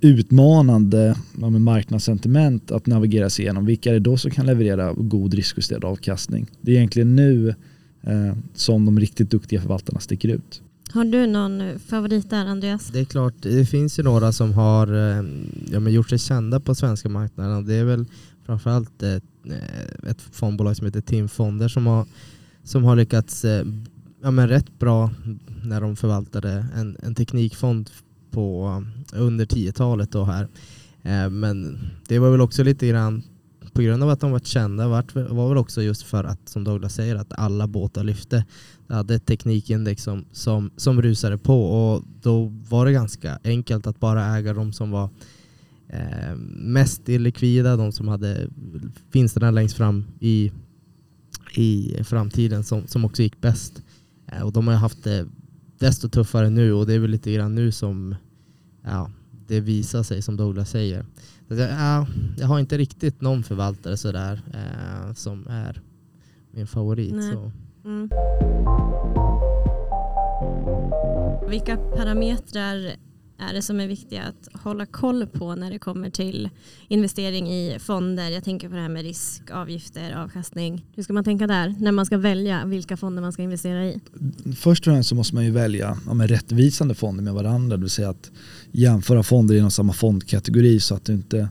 utmanande 0.00 1.16
ja, 1.40 1.50
marknadssentiment 1.50 2.70
att 2.70 2.86
navigera 2.86 3.30
sig 3.30 3.44
igenom. 3.44 3.66
Vilka 3.66 3.90
är 3.90 3.94
det 3.94 4.00
då 4.00 4.16
som 4.16 4.30
kan 4.30 4.46
leverera 4.46 4.92
god 4.92 5.34
riskjusterad 5.34 5.84
avkastning? 5.84 6.46
Det 6.60 6.72
är 6.72 6.76
egentligen 6.76 7.16
nu 7.16 7.48
eh, 8.02 8.36
som 8.54 8.84
de 8.84 9.00
riktigt 9.00 9.30
duktiga 9.30 9.60
förvaltarna 9.60 10.00
sticker 10.00 10.28
ut. 10.28 10.62
Har 10.94 11.04
du 11.04 11.26
någon 11.26 11.60
eh, 11.60 11.78
favorit 11.78 12.30
där 12.30 12.46
Andreas? 12.46 12.88
Det 12.88 13.00
är 13.00 13.04
klart, 13.04 13.34
det 13.38 13.66
finns 13.66 13.98
ju 13.98 14.02
några 14.02 14.32
som 14.32 14.52
har 14.52 14.86
eh, 14.86 15.24
ja, 15.66 15.80
men 15.80 15.92
gjort 15.92 16.08
sig 16.08 16.18
kända 16.18 16.60
på 16.60 16.74
svenska 16.74 17.08
marknaden. 17.08 17.66
Det 17.66 17.74
är 17.74 17.84
väl 17.84 18.04
framförallt 18.46 19.02
ett, 19.02 19.24
eh, 19.46 20.10
ett 20.10 20.20
fondbolag 20.32 20.76
som 20.76 20.86
heter 20.86 21.00
Tim 21.00 21.28
Fonder 21.28 21.68
som 21.68 21.86
har, 21.86 22.06
som 22.62 22.84
har 22.84 22.96
lyckats 22.96 23.44
ja, 24.22 24.30
men 24.30 24.48
rätt 24.48 24.78
bra 24.78 25.10
när 25.62 25.80
de 25.80 25.96
förvaltade 25.96 26.66
en, 26.76 26.96
en 27.02 27.14
teknikfond 27.14 27.90
på 28.30 28.84
under 29.12 29.46
10-talet. 29.46 30.14
Här. 30.14 30.48
Men 31.28 31.78
det 32.08 32.18
var 32.18 32.30
väl 32.30 32.40
också 32.40 32.62
lite 32.62 32.88
grann 32.88 33.22
på 33.74 33.82
grund 33.82 34.02
av 34.02 34.08
att 34.10 34.20
de 34.20 34.30
var 34.30 34.38
kända 34.38 34.88
var, 34.88 35.28
var 35.34 35.48
väl 35.48 35.58
också 35.58 35.82
just 35.82 36.02
för 36.02 36.24
att, 36.24 36.48
som 36.48 36.64
Douglas 36.64 36.94
säger, 36.94 37.16
att 37.16 37.32
alla 37.32 37.66
båtar 37.66 38.04
lyfte. 38.04 38.44
Det 38.86 38.94
hade 38.94 39.14
ett 39.14 39.26
teknikindex 39.26 40.02
som, 40.02 40.24
som, 40.32 40.70
som 40.76 41.02
rusade 41.02 41.38
på 41.38 41.64
och 41.64 42.04
då 42.22 42.44
var 42.68 42.86
det 42.86 42.92
ganska 42.92 43.38
enkelt 43.44 43.86
att 43.86 44.00
bara 44.00 44.36
äga 44.36 44.54
de 44.54 44.72
som 44.72 44.90
var 44.90 45.08
eh, 45.88 46.36
mest 46.56 47.08
illikvida, 47.08 47.76
de 47.76 47.92
som 47.92 48.08
hade 48.08 48.48
vinsterna 49.12 49.50
längst 49.50 49.76
fram 49.76 50.04
i, 50.20 50.52
i 51.56 51.96
framtiden 52.04 52.64
som, 52.64 52.86
som 52.86 53.04
också 53.04 53.22
gick 53.22 53.40
bäst. 53.40 53.82
Eh, 54.26 54.42
och 54.42 54.52
de 54.52 54.66
har 54.68 54.74
haft 54.74 55.04
det 55.04 55.26
desto 55.78 56.08
tuffare 56.08 56.50
nu 56.50 56.72
och 56.72 56.86
det 56.86 56.94
är 56.94 56.98
väl 56.98 57.10
lite 57.10 57.32
grann 57.32 57.54
nu 57.54 57.72
som 57.72 58.14
ja, 58.82 59.10
det 59.46 59.60
visar 59.60 60.02
sig 60.02 60.22
som 60.22 60.36
Douglas 60.36 60.70
säger. 60.70 61.04
Jag, 61.48 62.06
jag 62.38 62.46
har 62.46 62.58
inte 62.58 62.78
riktigt 62.78 63.20
någon 63.20 63.42
förvaltare 63.42 63.96
sådär 63.96 64.42
eh, 64.54 65.14
som 65.14 65.46
är 65.46 65.80
min 66.50 66.66
favorit. 66.66 67.14
Mm. 67.84 68.10
Vilka 71.48 71.76
parametrar 71.76 72.96
är 73.38 73.54
det 73.54 73.62
som 73.62 73.80
är 73.80 73.86
viktiga 73.86 74.22
att 74.22 74.62
hålla 74.62 74.86
koll 74.86 75.26
på 75.26 75.54
när 75.54 75.70
det 75.70 75.78
kommer 75.78 76.10
till 76.10 76.50
investering 76.88 77.48
i 77.48 77.78
fonder? 77.78 78.30
Jag 78.30 78.44
tänker 78.44 78.68
på 78.68 78.74
det 78.74 78.80
här 78.80 78.88
med 78.88 79.02
risk, 79.02 79.50
avgifter, 79.50 80.12
avkastning. 80.12 80.84
Hur 80.94 81.02
ska 81.02 81.12
man 81.12 81.24
tänka 81.24 81.46
där 81.46 81.74
när 81.78 81.92
man 81.92 82.06
ska 82.06 82.18
välja 82.18 82.64
vilka 82.64 82.96
fonder 82.96 83.22
man 83.22 83.32
ska 83.32 83.42
investera 83.42 83.84
i? 83.84 84.00
Först 84.56 84.86
och 84.86 84.92
främst 84.92 85.08
så 85.08 85.14
måste 85.14 85.34
man 85.34 85.44
ju 85.44 85.50
välja 85.50 85.98
ja, 86.06 86.14
med 86.14 86.30
rättvisande 86.30 86.94
fonder 86.94 87.22
med 87.22 87.34
varandra. 87.34 87.76
Det 87.76 87.80
vill 87.80 87.90
säga 87.90 88.10
att 88.10 88.30
jämföra 88.72 89.22
fonder 89.22 89.54
inom 89.54 89.70
samma 89.70 89.92
fondkategori 89.92 90.80
så 90.80 90.94
att 90.94 91.04
du 91.04 91.12
inte 91.12 91.48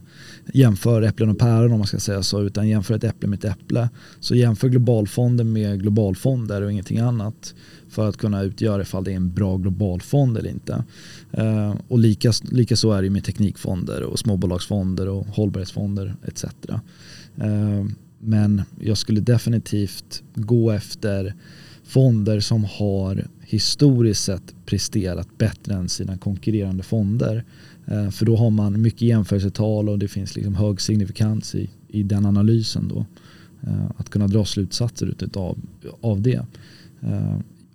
jämför 0.52 1.02
äpplen 1.02 1.28
och 1.28 1.38
päron 1.38 1.72
om 1.72 1.78
man 1.78 1.86
ska 1.86 1.98
säga 1.98 2.22
så 2.22 2.42
utan 2.42 2.68
jämför 2.68 2.94
ett 2.94 3.04
äpple 3.04 3.28
med 3.28 3.38
ett 3.38 3.44
äpple. 3.44 3.88
Så 4.20 4.34
jämför 4.34 4.68
globalfonder 4.68 5.44
med 5.44 5.82
globalfonder 5.82 6.62
och 6.62 6.72
ingenting 6.72 6.98
annat 6.98 7.54
för 7.88 8.08
att 8.08 8.16
kunna 8.16 8.42
utgöra 8.42 8.82
ifall 8.82 9.04
det 9.04 9.12
är 9.12 9.16
en 9.16 9.32
bra 9.32 9.56
globalfond 9.56 10.38
eller 10.38 10.50
inte. 10.50 10.84
Eh, 11.32 11.73
och 11.88 11.98
lika, 11.98 12.32
lika 12.42 12.76
så 12.76 12.92
är 12.92 13.02
det 13.02 13.10
med 13.10 13.24
teknikfonder 13.24 14.02
och 14.02 14.18
småbolagsfonder 14.18 15.08
och 15.08 15.26
hållbarhetsfonder 15.26 16.14
etc. 16.26 16.44
Ehm, 17.36 17.94
men 18.18 18.62
jag 18.80 18.98
skulle 18.98 19.20
definitivt 19.20 20.22
gå 20.34 20.70
efter 20.70 21.34
fonder 21.84 22.40
som 22.40 22.64
har 22.64 23.26
historiskt 23.40 24.24
sett 24.24 24.54
presterat 24.66 25.38
bättre 25.38 25.74
än 25.74 25.88
sina 25.88 26.18
konkurrerande 26.18 26.82
fonder. 26.82 27.44
Ehm, 27.86 28.12
för 28.12 28.26
då 28.26 28.36
har 28.36 28.50
man 28.50 28.82
mycket 28.82 29.02
jämförelsetal 29.02 29.88
och 29.88 29.98
det 29.98 30.08
finns 30.08 30.36
liksom 30.36 30.54
hög 30.54 30.80
signifikans 30.80 31.54
i, 31.54 31.70
i 31.88 32.02
den 32.02 32.26
analysen. 32.26 32.88
Då. 32.88 33.06
Ehm, 33.66 33.86
att 33.96 34.10
kunna 34.10 34.28
dra 34.28 34.44
slutsatser 34.44 35.06
utav, 35.06 35.58
av 36.00 36.20
det 36.20 36.46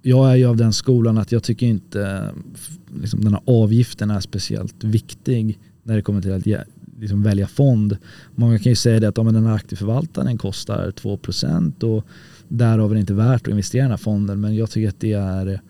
jag 0.01 0.31
är 0.31 0.35
ju 0.35 0.45
av 0.45 0.57
den 0.57 0.73
skolan 0.73 1.17
att 1.17 1.31
jag 1.31 1.43
tycker 1.43 1.67
inte 1.67 2.01
eh, 2.01 3.01
liksom, 3.01 3.23
den 3.23 3.33
här 3.33 3.41
avgiften 3.45 4.11
är 4.11 4.19
speciellt 4.19 4.83
viktig 4.83 5.59
när 5.83 5.95
det 5.95 6.01
kommer 6.01 6.21
till 6.21 6.33
att 6.33 6.67
liksom, 6.99 7.23
välja 7.23 7.47
fond. 7.47 7.97
Många 8.35 8.59
kan 8.59 8.71
ju 8.71 8.75
säga 8.75 8.99
det 8.99 9.07
att 9.07 9.17
om 9.17 9.33
den 9.33 9.45
här 9.45 9.55
aktieförvaltaren 9.55 10.37
kostar 10.37 10.91
2% 10.91 11.83
och 11.83 12.05
därav 12.47 12.91
är 12.91 12.95
det 12.95 12.99
inte 12.99 13.13
värt 13.13 13.41
att 13.41 13.51
investera 13.51 13.79
i 13.79 13.83
den 13.83 13.91
här 13.91 13.97
fonden 13.97 14.41
men 14.41 14.55
jag 14.55 14.69
tycker 14.71 14.89
att 14.89 14.99
det 14.99 15.13
är 15.13 15.61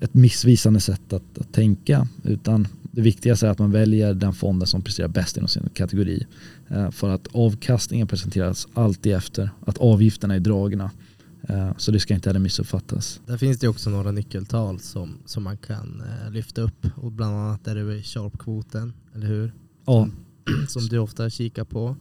ett 0.00 0.14
missvisande 0.14 0.80
sätt 0.80 1.12
att, 1.12 1.38
att 1.38 1.52
tänka 1.52 2.08
utan 2.24 2.68
det 2.92 3.00
viktigaste 3.00 3.46
är 3.46 3.50
att 3.50 3.58
man 3.58 3.72
väljer 3.72 4.14
den 4.14 4.32
fonden 4.32 4.66
som 4.66 4.82
presterar 4.82 5.08
bäst 5.08 5.36
inom 5.36 5.48
sin 5.48 5.68
kategori. 5.74 6.26
Eh, 6.68 6.90
för 6.90 7.08
att 7.08 7.28
avkastningen 7.32 8.06
presenteras 8.06 8.68
alltid 8.74 9.14
efter 9.14 9.50
att 9.66 9.78
avgifterna 9.78 10.34
är 10.34 10.40
dragna. 10.40 10.90
Eh, 11.42 11.70
så 11.76 11.90
det 11.90 12.00
ska 12.00 12.14
inte 12.14 12.28
heller 12.28 12.40
missuppfattas. 12.40 13.20
Där 13.26 13.36
finns 13.36 13.58
det 13.58 13.68
också 13.68 13.90
några 13.90 14.10
nyckeltal 14.10 14.80
som, 14.80 15.18
som 15.26 15.42
man 15.42 15.56
kan 15.56 16.02
eh, 16.06 16.30
lyfta 16.30 16.60
upp. 16.60 16.86
Och 16.96 17.12
bland 17.12 17.36
annat 17.36 17.66
är 17.66 17.74
det 17.74 18.02
sharp-kvoten, 18.02 18.92
eller 19.14 19.26
hur? 19.26 19.52
Ja. 19.84 20.08
Som, 20.44 20.66
som 20.68 20.88
du 20.88 20.98
ofta 20.98 21.30
kikar 21.30 21.64
på. 21.64 21.96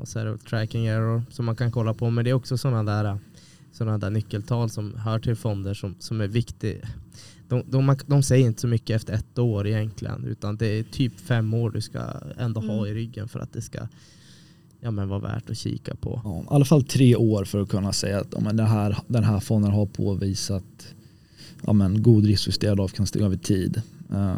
Och 0.00 0.08
så 0.08 0.18
är 0.18 0.24
det 0.24 0.38
tracking 0.38 0.86
error 0.86 1.22
som 1.30 1.44
man 1.44 1.56
kan 1.56 1.72
kolla 1.72 1.94
på. 1.94 2.10
Men 2.10 2.24
det 2.24 2.30
är 2.30 2.34
också 2.34 2.58
sådana 2.58 2.82
där, 2.82 3.18
sådana 3.72 3.98
där 3.98 4.10
nyckeltal 4.10 4.70
som 4.70 4.94
hör 4.94 5.18
till 5.18 5.36
fonder 5.36 5.74
som, 5.74 5.94
som 5.98 6.20
är 6.20 6.26
viktiga 6.26 6.88
de, 7.48 7.64
de, 7.66 7.96
de 8.06 8.22
säger 8.22 8.46
inte 8.46 8.60
så 8.60 8.66
mycket 8.66 8.96
efter 8.96 9.12
ett 9.12 9.38
år 9.38 9.66
egentligen. 9.66 10.24
Utan 10.24 10.56
det 10.56 10.66
är 10.66 10.82
typ 10.82 11.20
fem 11.20 11.54
år 11.54 11.70
du 11.70 11.80
ska 11.80 12.02
ändå 12.38 12.60
mm. 12.60 12.70
ha 12.70 12.86
i 12.86 12.94
ryggen 12.94 13.28
för 13.28 13.40
att 13.40 13.52
det 13.52 13.62
ska 13.62 13.88
ja, 14.84 14.90
men 14.90 15.08
vara 15.08 15.18
värt 15.18 15.50
att 15.50 15.58
kika 15.58 15.94
på. 15.94 16.20
Ja, 16.24 16.40
I 16.40 16.54
alla 16.54 16.64
fall 16.64 16.84
tre 16.84 17.16
år 17.16 17.44
för 17.44 17.60
att 17.60 17.68
kunna 17.68 17.92
säga 17.92 18.20
att 18.20 18.28
ja, 18.32 18.40
men 18.40 18.56
det 18.56 18.62
här, 18.62 18.98
den 19.06 19.24
här 19.24 19.40
fonden 19.40 19.70
har 19.70 19.86
påvisat 19.86 20.94
ja, 21.66 21.72
men 21.72 22.02
god 22.02 22.24
riskjusterad 22.24 22.80
avkastning 22.80 23.24
över 23.24 23.36
tid. 23.36 23.82
Uh, 24.12 24.34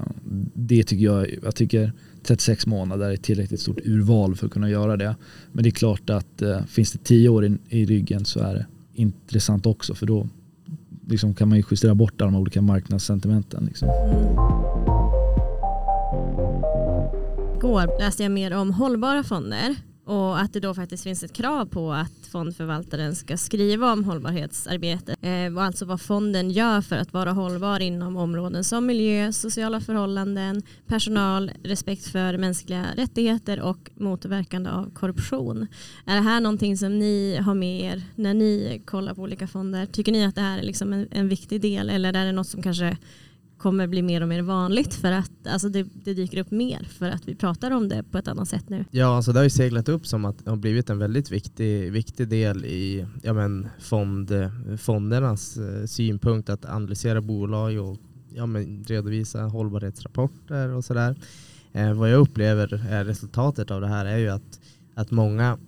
det 0.55 0.85
tycker 0.85 1.05
jag, 1.05 1.39
jag 1.43 1.55
tycker 1.55 1.93
36 2.23 2.67
månader 2.67 3.11
är 3.11 3.17
tillräckligt 3.17 3.61
stort 3.61 3.79
urval 3.85 4.37
för 4.37 4.47
att 4.47 4.53
kunna 4.53 4.71
göra 4.71 4.97
det. 4.97 5.17
Men 5.53 5.63
det 5.63 5.69
är 5.69 5.71
klart 5.71 6.11
att 6.11 6.43
uh, 6.43 6.65
finns 6.65 6.93
det 6.93 6.99
tio 6.99 7.29
år 7.29 7.47
i, 7.47 7.59
i 7.69 7.85
ryggen 7.85 8.25
så 8.25 8.41
är 8.41 8.55
det 8.55 8.67
intressant 8.95 9.67
också 9.67 9.95
för 9.95 10.07
då 10.07 10.29
liksom 11.09 11.35
kan 11.35 11.49
man 11.49 11.59
ju 11.59 11.65
justera 11.71 11.95
bort 11.95 12.19
de 12.19 12.37
olika 12.37 12.63
marknadssentimenten. 12.63 13.65
Liksom. 13.65 13.89
Igår 17.57 17.99
läste 17.99 18.23
jag 18.23 18.33
mer 18.33 18.53
om 18.53 18.73
hållbara 18.73 19.23
fonder 19.23 19.77
och 20.07 20.41
att 20.41 20.53
det 20.53 20.61
då 20.61 20.75
faktiskt 20.75 21.05
finns 21.05 21.23
ett 21.23 21.33
krav 21.33 21.67
på 21.67 21.93
att 21.93 22.27
fondförvaltaren 22.31 23.15
ska 23.15 23.37
skriva 23.37 23.93
om 23.93 24.05
hållbarhetsarbete 24.05 25.17
eh, 25.21 25.55
och 25.55 25.63
alltså 25.63 25.85
vad 25.85 26.01
fonden 26.01 26.51
gör 26.51 26.81
för 26.81 26.97
att 26.97 27.13
vara 27.13 27.33
hållbar 27.33 27.81
inom 27.81 28.17
områden 28.17 28.65
som 28.65 28.87
miljö, 28.87 29.33
sociala 29.33 29.81
förhållanden, 29.81 30.63
personal, 30.87 31.51
respekt 31.63 32.07
för 32.07 32.39
mänskliga 32.39 32.87
rättigheter 32.97 33.61
och 33.61 33.91
motverkande 33.95 34.71
av 34.71 34.91
korruption. 34.95 35.67
Är 36.05 36.15
det 36.15 36.23
här 36.23 36.41
någonting 36.41 36.77
som 36.77 36.99
ni 36.99 37.37
har 37.37 37.55
med 37.55 37.81
er 37.81 38.03
när 38.15 38.35
ni 38.35 38.83
kollar 38.85 39.15
på 39.15 39.23
olika 39.23 39.49
fonder? 39.49 39.87
Tycker 39.87 40.13
ni 40.13 40.25
att 40.25 40.35
det 40.35 40.41
här 40.41 40.59
är 40.59 40.63
liksom 40.63 40.93
en, 40.93 41.09
en 41.11 41.29
viktig 41.29 41.61
del 41.61 41.91
eller 41.91 42.09
är 42.09 42.25
det 42.27 42.33
något 42.33 42.49
som 42.49 42.63
kanske 42.63 42.97
kommer 43.59 43.87
bli 43.87 44.03
mer 44.03 44.21
och 44.21 44.29
mer 44.29 44.43
vanligt 44.43 44.95
för 44.95 45.13
att 45.13 45.31
alltså 45.49 45.69
det, 45.69 45.87
det, 46.05 46.15
dyker 46.15 46.39
upp 46.39 46.51
mer 46.51 46.89
för 46.99 47.11
att 47.11 47.29
vi 47.29 47.35
pratar 47.35 47.71
om 47.71 47.89
det 47.89 48.03
på 48.03 48.19
ett 48.19 48.29
annat 48.29 48.49
sätt 48.49 48.69
nu. 48.69 48.85
Ja, 48.91 49.17
alltså 49.17 49.33
det 49.33 49.39
har 49.39 49.45
ju 49.45 49.51
seglat 49.51 49.89
upp 49.89 50.07
som 50.07 50.25
att 50.25 50.45
det 50.45 50.51
har 50.51 50.57
blivit 50.57 50.91
en 50.91 50.99
väldigt 50.99 51.31
viktig, 51.31 51.93
viktig 51.93 52.29
del 52.29 52.65
i 52.65 53.07
ja 53.23 53.33
men, 53.33 53.69
fond, 53.79 54.33
fondernas 54.79 55.57
eh, 55.57 55.87
synpunkt 55.87 56.49
att 56.49 56.65
analysera 56.65 57.21
bolag 57.21 57.79
och 57.79 57.99
ja 58.35 58.47
men, 58.47 58.85
redovisa 58.85 59.43
hållbarhetsrapporter 59.43 60.69
och 60.69 60.85
sådär. 60.85 61.17
Eh, 61.73 61.93
vad 61.93 62.11
jag 62.11 62.21
upplever 62.21 62.87
är 62.91 63.05
resultatet 63.05 63.71
av 63.71 63.81
det 63.81 63.89
här 63.89 64.07
är 64.07 64.19
ju 64.19 64.29
att, 64.29 64.61
att 64.95 65.11
många 65.11 65.59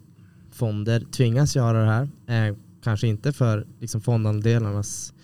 fonder 0.50 1.00
tvingas 1.00 1.56
göra 1.56 1.80
det 1.80 2.08
här. 2.26 2.48
Eh, 2.48 2.56
kanske 2.82 3.06
inte 3.06 3.32
för 3.32 3.66
liksom, 3.80 4.00
fondandelarnas 4.00 5.14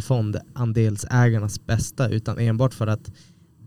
fondandelsägarnas 0.00 1.66
bästa 1.66 2.08
utan 2.08 2.38
enbart 2.38 2.74
för 2.74 2.86
att 2.86 3.10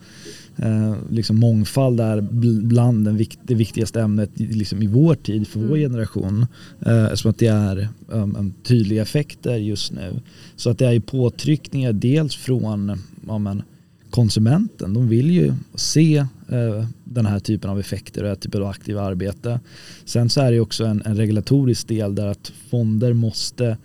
eh, 0.57 0.95
liksom 1.11 1.37
mångfald 1.37 2.01
är 2.01 2.21
bland 2.63 3.05
den 3.05 3.17
vikt, 3.17 3.39
det 3.43 3.55
viktigaste 3.55 4.01
ämnet 4.01 4.31
liksom 4.35 4.83
i 4.83 4.87
vår 4.87 5.15
tid, 5.15 5.49
för 5.49 5.61
vår 5.61 5.77
mm. 5.77 5.91
generation. 5.91 6.47
Eh, 6.87 7.05
eftersom 7.05 7.31
att 7.31 7.39
det 7.39 7.47
är 7.47 7.89
um, 8.09 8.55
tydliga 8.63 9.03
effekter 9.03 9.57
just 9.57 9.93
nu. 9.93 10.21
Så 10.57 10.71
att 10.71 10.79
det 10.79 10.87
är 10.87 11.01
påtryckningar 11.01 11.93
dels 11.93 12.37
från 12.37 12.99
ja, 13.27 13.39
men, 13.39 13.63
konsumenten. 14.11 14.95
De 14.95 15.09
vill 15.09 15.31
ju 15.31 15.55
se 15.75 16.17
eh, 16.49 16.87
den 17.05 17.27
här 17.27 17.39
typen 17.39 17.71
av 17.71 17.81
effekter 17.81 18.21
och 18.21 18.25
den 18.25 18.31
här 18.31 18.41
typen 18.41 18.63
av 18.63 18.69
aktiva 18.69 19.03
arbete. 19.03 19.61
Sen 20.05 20.29
så 20.29 20.41
är 20.41 20.53
det 20.53 20.61
också 20.61 20.85
en, 20.85 21.03
en 21.05 21.17
regulatorisk 21.17 21.89
del 21.89 22.15
där 22.15 22.27
att 22.27 22.53
fonder 22.71 23.13
måste 23.13 23.77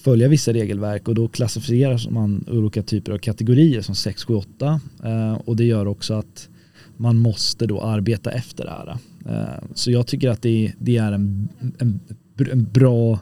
följa 0.00 0.28
vissa 0.28 0.52
regelverk 0.52 1.08
och 1.08 1.14
då 1.14 1.28
klassificeras 1.28 2.08
man 2.08 2.44
olika 2.48 2.82
typer 2.82 3.12
av 3.12 3.18
kategorier 3.18 3.80
som 3.80 3.94
6, 3.94 4.24
7, 4.24 4.34
8 4.34 4.80
och 5.44 5.56
det 5.56 5.64
gör 5.64 5.86
också 5.86 6.14
att 6.14 6.48
man 7.00 7.16
måste 7.16 7.66
då 7.66 7.80
arbeta 7.80 8.30
efter 8.30 8.64
det 8.64 8.70
här. 8.70 8.98
Eh, 9.26 9.64
så 9.74 9.90
jag 9.90 10.06
tycker 10.06 10.30
att 10.30 10.42
det, 10.42 10.72
det 10.78 10.96
är 10.96 11.12
en, 11.12 11.48
en, 11.78 12.00
en 12.52 12.64
bra, 12.72 13.20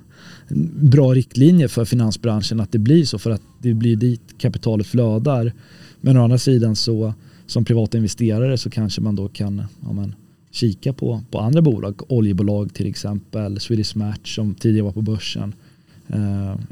en 0.48 0.90
bra 0.90 1.14
riktlinje 1.14 1.68
för 1.68 1.84
finansbranschen 1.84 2.60
att 2.60 2.72
det 2.72 2.78
blir 2.78 3.04
så 3.04 3.18
för 3.18 3.30
att 3.30 3.42
det 3.62 3.74
blir 3.74 3.96
dit 3.96 4.38
kapitalet 4.38 4.86
flödar. 4.86 5.52
Men 6.00 6.16
å 6.16 6.24
andra 6.24 6.38
sidan 6.38 6.76
så 6.76 7.14
som 7.46 7.64
privata 7.64 7.96
investerare 7.96 8.58
så 8.58 8.70
kanske 8.70 9.00
man 9.00 9.16
då 9.16 9.28
kan 9.28 9.62
ja 9.82 9.92
men, 9.92 10.14
kika 10.50 10.92
på, 10.92 11.22
på 11.30 11.38
andra 11.38 11.62
bolag, 11.62 12.12
oljebolag 12.12 12.74
till 12.74 12.86
exempel, 12.86 13.60
Swedish 13.60 13.96
Match 13.96 14.34
som 14.34 14.54
tidigare 14.54 14.84
var 14.84 14.92
på 14.92 15.02
börsen 15.02 15.42
eh, 15.42 15.67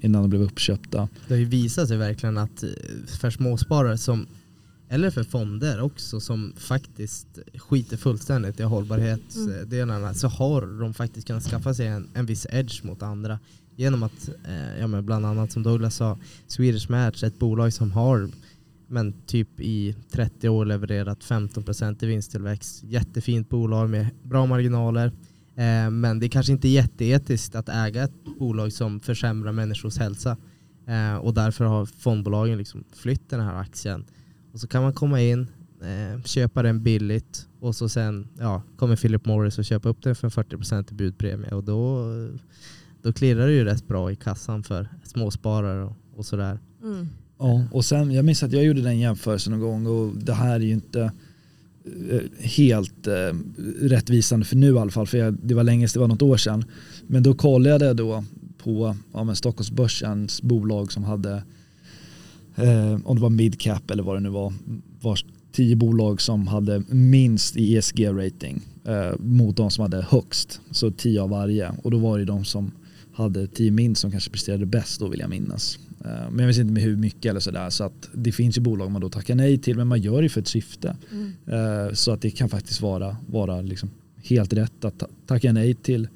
innan 0.03 0.23
de 0.23 0.31
blev 0.31 0.43
uppköpta. 0.43 1.09
Det 1.29 1.35
har 1.35 1.39
ju 1.39 1.45
visat 1.45 1.89
sig 1.89 1.97
verkligen 1.97 2.39
att 2.39 2.63
eh, 2.63 2.71
för 3.07 3.31
småsparare 3.31 3.99
som 3.99 4.27
eller 4.89 5.11
för 5.11 5.25
fonder 5.25 5.81
också 5.81 6.21
som 6.21 6.53
faktiskt 6.57 7.39
skiter 7.55 7.97
fullständigt 7.97 8.61
i 8.61 8.63
hållbarhetsdelarna 8.63 9.97
mm. 9.97 10.15
så 10.15 10.29
har 10.29 10.81
de 10.81 10.95
faktiskt 10.95 11.27
kunnat 11.27 11.43
skaffa 11.43 11.75
sig 11.75 11.87
en, 11.87 12.09
en 12.15 12.27
viss 12.27 12.47
edge 12.51 12.85
mot 12.85 13.03
andra 13.03 13.39
genom 13.77 14.03
att, 14.03 14.29
eh, 14.45 14.81
ja 14.81 14.87
men 14.87 15.07
bland 15.07 15.27
annat 15.27 15.53
som 15.53 15.63
Douglas 15.63 15.95
sa, 15.97 16.19
Swedish 16.47 16.91
Match, 16.91 17.23
ett 17.23 17.39
bolag 17.39 17.73
som 17.73 17.93
har 17.93 18.31
men 18.89 19.13
typ 19.27 19.61
i 19.61 19.95
30 20.11 20.49
år 20.49 20.65
levererat 20.65 21.21
15% 21.21 22.05
i 22.05 22.07
vinsttillväxt. 22.07 22.85
Jättefint 22.85 23.49
bolag 23.49 23.91
med 23.91 24.07
bra 24.23 24.47
marginaler. 24.47 25.13
Eh, 25.57 25.91
men 25.91 26.19
det 26.19 26.27
är 26.27 26.29
kanske 26.29 26.53
inte 26.53 26.69
jätteetiskt 26.69 27.55
att 27.55 27.69
äga 27.69 28.05
ett 28.05 28.39
bolag 28.39 28.73
som 28.73 29.01
försämrar 29.01 29.53
människors 29.53 29.99
hälsa. 29.99 30.37
Eh, 30.87 31.17
och 31.17 31.35
därför 31.35 31.65
har 31.65 31.87
fondbolagen 31.87 32.59
liksom 32.59 32.85
flytt 32.93 33.31
den 33.31 33.41
här 33.41 33.55
aktien. 33.55 34.05
Och 34.53 34.61
så 34.61 34.67
kan 34.67 34.83
man 34.83 34.93
komma 34.93 35.21
in, 35.21 35.47
eh, 35.83 36.23
köpa 36.23 36.63
den 36.63 36.83
billigt 36.83 37.49
och 37.61 37.77
så 37.77 37.89
sen 37.89 38.29
ja, 38.39 38.63
kommer 38.77 38.97
Philip 38.97 39.27
Morris 39.27 39.59
och 39.59 39.65
köpa 39.65 39.89
upp 39.89 40.03
den 40.03 40.15
för 40.15 40.29
40% 40.29 40.93
i 40.93 40.95
budpremie. 40.95 41.51
Och 41.51 41.65
då, 41.65 42.09
då 43.03 43.13
klirrar 43.13 43.47
det 43.47 43.53
ju 43.53 43.65
rätt 43.65 43.89
bra 43.89 44.13
i 44.13 44.17
kassan 44.17 44.63
för 44.63 44.89
småsparare 45.05 45.85
och, 45.85 45.97
och 46.15 46.27
sådär. 46.27 46.59
Mm. 46.83 47.09
Ja, 47.39 47.65
och 47.73 47.85
sen, 47.85 48.13
jag 48.13 48.25
minns 48.25 48.43
att 48.43 48.53
jag 48.53 48.65
gjorde 48.65 48.83
den 48.83 48.99
jämförelsen 48.99 49.53
någon 49.53 49.61
gång 49.61 49.87
och 49.87 50.17
det 50.17 50.35
här 50.35 50.55
är 50.55 50.61
ju 50.65 50.73
inte 50.73 51.13
Eh, 52.11 52.47
helt 52.47 53.07
eh, 53.07 53.35
rättvisande 53.81 54.47
för 54.47 54.57
nu 54.57 54.75
i 54.75 54.79
alla 54.79 54.91
fall, 54.91 55.07
för 55.07 55.19
jag, 55.19 55.37
det 55.43 55.55
var 55.55 55.65
länge 55.65 55.87
det 55.87 55.99
var 55.99 56.09
något 56.09 56.23
år 56.23 56.37
sedan. 56.37 56.65
Men 57.07 57.23
då 57.23 57.35
kollade 57.35 57.85
jag 57.87 57.97
då 57.97 58.25
på 58.59 58.97
ja, 59.13 59.25
men 59.25 59.37
Stockholmsbörsens 59.37 60.43
bolag 60.43 60.93
som 60.93 61.05
hade, 61.05 61.43
eh, 62.57 62.99
om 63.05 63.17
det 63.17 63.23
var 63.23 63.31
midcap 63.31 63.91
eller 63.91 64.03
vad 64.03 64.17
det 64.17 64.21
nu 64.21 64.29
var, 64.29 64.53
var 65.01 65.19
tio 65.53 65.77
bolag 65.77 66.21
som 66.21 66.47
hade 66.47 66.83
minst 66.89 67.57
i 67.57 67.77
ESG-rating 67.77 68.61
eh, 68.85 69.19
mot 69.19 69.57
de 69.57 69.71
som 69.71 69.83
hade 69.83 70.03
högst. 70.03 70.61
Så 70.71 70.91
tio 70.91 71.23
av 71.23 71.31
varje. 71.31 71.73
Och 71.83 71.91
då 71.91 71.99
var 71.99 72.19
det 72.19 72.25
de 72.25 72.45
som 72.45 72.71
hade 73.13 73.47
tio 73.47 73.71
minst 73.71 74.01
som 74.01 74.11
kanske 74.11 74.31
presterade 74.31 74.67
bäst 74.67 75.01
då 75.01 75.09
vill 75.09 75.21
jag 75.21 75.31
minnas. 75.31 75.79
Eh, 76.05 76.31
men 76.31 76.39
jag 76.39 76.47
vet 76.47 76.57
inte 76.57 76.73
med 76.73 76.83
hur 76.83 76.97
mycket 76.97 77.31
eller 77.31 77.41
sådär. 77.41 77.71
Så 77.71 77.85
att 77.85 78.09
det 78.15 78.33
finns 78.33 78.57
ju 78.57 78.61
bolag 78.61 78.91
man 78.91 79.01
då 79.01 79.09
tackar 79.09 79.35
nej 79.35 79.59
till 79.59 79.77
men 79.77 79.87
man 79.87 80.01
gör 80.01 80.23
det 80.23 80.29
för 80.29 80.41
ett 80.41 80.49
syfte. 80.49 80.97
Mm. 81.13 81.33
Eh, 81.47 81.93
så 81.93 82.13
att 82.13 82.23
det 82.23 82.31
kan 82.31 82.49
faktiskt 82.49 82.81
vara, 82.81 83.17
vara 83.27 83.61
liksom 83.61 83.91
helt 84.23 84.53
rätt 84.53 84.85
att 84.85 85.03
tacka 85.27 85.53
nej 85.53 85.75
till, 85.75 86.09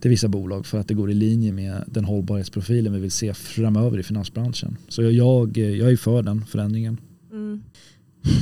till 0.00 0.10
vissa 0.10 0.28
bolag 0.28 0.66
för 0.66 0.78
att 0.78 0.88
det 0.88 0.94
går 0.94 1.10
i 1.10 1.14
linje 1.14 1.52
med 1.52 1.84
den 1.86 2.04
hållbarhetsprofilen 2.04 2.92
vi 2.92 3.00
vill 3.00 3.10
se 3.10 3.34
framöver 3.34 3.98
i 3.98 4.02
finansbranschen. 4.02 4.76
Så 4.88 5.02
jag, 5.02 5.12
jag, 5.12 5.56
jag 5.56 5.92
är 5.92 5.96
för 5.96 6.22
den 6.22 6.44
förändringen. 6.46 7.00
Mm. 7.32 7.62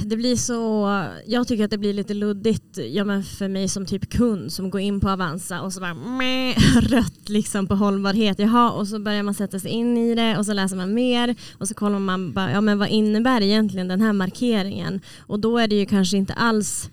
Det 0.05 0.17
blir 0.17 0.37
så, 0.37 0.89
jag 1.27 1.49
tycker 1.49 1.65
att 1.65 1.71
det 1.71 1.79
blir 1.79 1.95
lite 1.95 2.15
luddigt 2.15 2.79
ja, 2.91 3.05
men 3.05 3.25
för 3.25 3.49
mig 3.49 3.69
som 3.69 3.87
typ 3.87 4.11
kund 4.11 4.53
som 4.53 4.71
går 4.71 4.81
in 4.81 5.01
på 5.01 5.11
Avanza 5.11 5.61
och 5.61 5.73
så 5.73 5.81
bara 5.81 5.95
meh, 5.95 6.57
rött 6.81 7.29
liksom 7.29 7.67
på 7.67 7.75
hållbarhet. 7.75 8.39
Jaha, 8.39 8.71
och 8.71 8.89
så 8.89 8.99
börjar 8.99 9.23
man 9.23 9.35
sätta 9.35 9.59
sig 9.59 9.71
in 9.71 9.97
i 9.97 10.15
det 10.15 10.39
och 10.39 10.47
så 10.47 10.53
läser 10.53 10.77
man 10.77 10.95
mer 10.95 11.35
och 11.59 11.69
så 11.69 11.75
kollar 11.75 11.99
man 11.99 12.33
bara, 12.33 12.53
ja 12.53 12.61
men 12.61 12.79
vad 12.79 12.89
innebär 12.89 13.41
egentligen 13.41 13.89
den 13.89 14.01
här 14.01 14.13
markeringen? 14.13 15.01
Och 15.19 15.41
då 15.41 15.59
är 15.59 15.69
det 15.69 15.77
ju 15.77 15.87
kanske 15.87 16.17
inte 16.17 16.33
alls, 16.33 16.91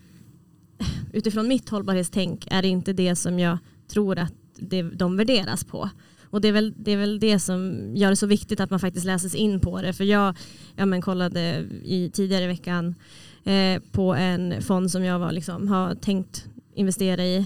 utifrån 1.14 1.48
mitt 1.48 1.70
hållbarhetstänk 1.70 2.48
är 2.52 2.62
det 2.62 2.68
inte 2.68 2.94
det 2.94 3.16
som 3.16 3.40
jag 3.40 3.58
tror 3.88 4.20
att 4.20 4.34
det, 4.56 4.82
de 4.82 5.18
värderas 5.18 5.64
på. 5.64 5.90
Och 6.30 6.42
det 6.42 6.48
är, 6.48 6.52
väl, 6.52 6.74
det 6.78 6.92
är 6.92 6.98
väl 6.98 7.20
det 7.20 7.40
som 7.40 7.92
gör 7.96 8.10
det 8.10 8.16
så 8.16 8.28
viktigt 8.28 8.60
att 8.60 8.70
man 8.70 8.80
faktiskt 8.80 9.06
läses 9.06 9.36
in 9.36 9.60
på 9.60 9.82
det. 9.82 9.94
För 9.94 10.04
jag 10.04 10.38
ja, 10.76 10.86
men 10.86 11.02
kollade 11.02 11.66
i, 11.84 12.10
tidigare 12.14 12.44
i 12.44 12.48
veckan 12.48 12.96
eh, 13.44 13.82
på 13.92 14.14
en 14.14 14.62
fond 14.62 14.92
som 14.92 15.04
jag 15.04 15.20
var, 15.20 15.32
liksom, 15.32 15.68
har 15.68 15.96
tänkt 15.96 16.46
investera 16.76 17.26
i. 17.26 17.38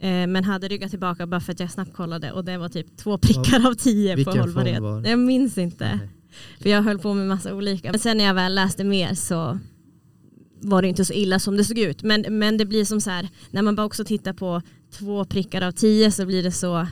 Eh, 0.00 0.26
men 0.26 0.44
hade 0.44 0.68
ryggat 0.68 0.90
tillbaka 0.90 1.26
bara 1.26 1.40
för 1.40 1.52
att 1.52 1.60
jag 1.60 1.70
snabbt 1.70 1.92
kollade 1.92 2.32
och 2.32 2.44
det 2.44 2.58
var 2.58 2.68
typ 2.68 2.96
två 2.96 3.18
prickar 3.18 3.68
av 3.68 3.74
tio 3.74 4.16
Vilken 4.16 4.34
på 4.34 4.40
hållbarhet. 4.40 4.76
fond 4.76 4.86
var 4.86 5.02
det? 5.02 5.10
Jag 5.10 5.18
minns 5.18 5.58
inte. 5.58 5.84
Nej. 5.84 6.08
För 6.60 6.70
jag 6.70 6.82
höll 6.82 6.98
på 6.98 7.14
med 7.14 7.28
massa 7.28 7.54
olika. 7.54 7.90
Men 7.90 8.00
sen 8.00 8.16
när 8.16 8.24
jag 8.24 8.34
väl 8.34 8.54
läste 8.54 8.84
mer 8.84 9.14
så 9.14 9.58
var 10.60 10.82
det 10.82 10.88
inte 10.88 11.04
så 11.04 11.12
illa 11.12 11.38
som 11.38 11.56
det 11.56 11.64
såg 11.64 11.78
ut. 11.78 12.02
Men, 12.02 12.24
men 12.28 12.56
det 12.56 12.64
blir 12.64 12.84
som 12.84 13.00
så 13.00 13.10
här, 13.10 13.28
när 13.50 13.62
man 13.62 13.76
bara 13.76 13.86
också 13.86 14.04
tittar 14.04 14.32
på 14.32 14.62
två 14.90 15.24
prickar 15.24 15.62
av 15.62 15.72
tio 15.72 16.10
så 16.10 16.26
blir 16.26 16.42
det 16.42 16.52
så 16.52 16.86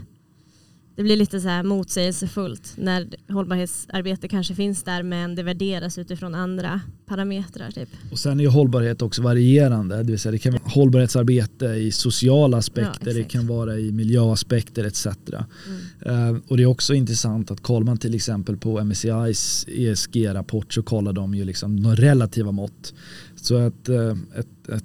det 0.97 1.03
blir 1.03 1.17
lite 1.17 1.41
så 1.41 1.49
här 1.49 1.63
motsägelsefullt 1.63 2.73
när 2.77 3.07
hållbarhetsarbete 3.29 4.29
kanske 4.29 4.55
finns 4.55 4.83
där 4.83 5.03
men 5.03 5.35
det 5.35 5.43
värderas 5.43 5.99
utifrån 5.99 6.35
andra 6.35 6.81
parametrar. 7.07 7.71
Typ. 7.71 7.89
Och 8.13 8.19
sen 8.19 8.41
är 8.41 8.49
hållbarhet 8.49 9.03
också 9.03 9.23
varierande. 9.23 9.97
Det 9.97 10.11
vill 10.11 10.19
säga 10.19 10.33
det 10.33 10.39
kan 10.39 10.53
vara 10.53 10.63
hållbarhetsarbete 10.65 11.67
i 11.67 11.93
sociala 11.93 12.57
aspekter, 12.57 13.07
Ja, 13.07 13.13
det 13.13 13.25
kan 13.25 13.47
vara 13.47 13.79
i 13.79 13.93
miljöaspekter 13.93 14.85
etc. 14.85 15.07
Mm. 15.07 16.35
Eh, 16.35 16.43
och 16.49 16.57
det 16.57 16.63
är 16.63 16.67
också 16.67 16.95
intressant 16.95 17.51
att 17.51 17.61
kollar 17.61 17.87
man 17.87 17.99
till 17.99 18.15
exempel 18.15 18.57
på 18.57 18.85
MSCIs 18.85 19.67
ESG-rapport 19.69 20.73
så 20.73 20.83
kollar 20.83 21.13
de 21.13 21.35
ju 21.35 21.45
liksom 21.45 21.83
de 21.83 21.97
relativa 21.97 22.53
mått. 22.53 22.95
Så 23.37 23.57
att 23.57 23.89
eh, 23.89 24.17
ett, 24.37 24.69
ett, 24.69 24.85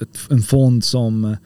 ett, 0.00 0.18
en 0.30 0.42
fond 0.42 0.84
som 0.84 1.36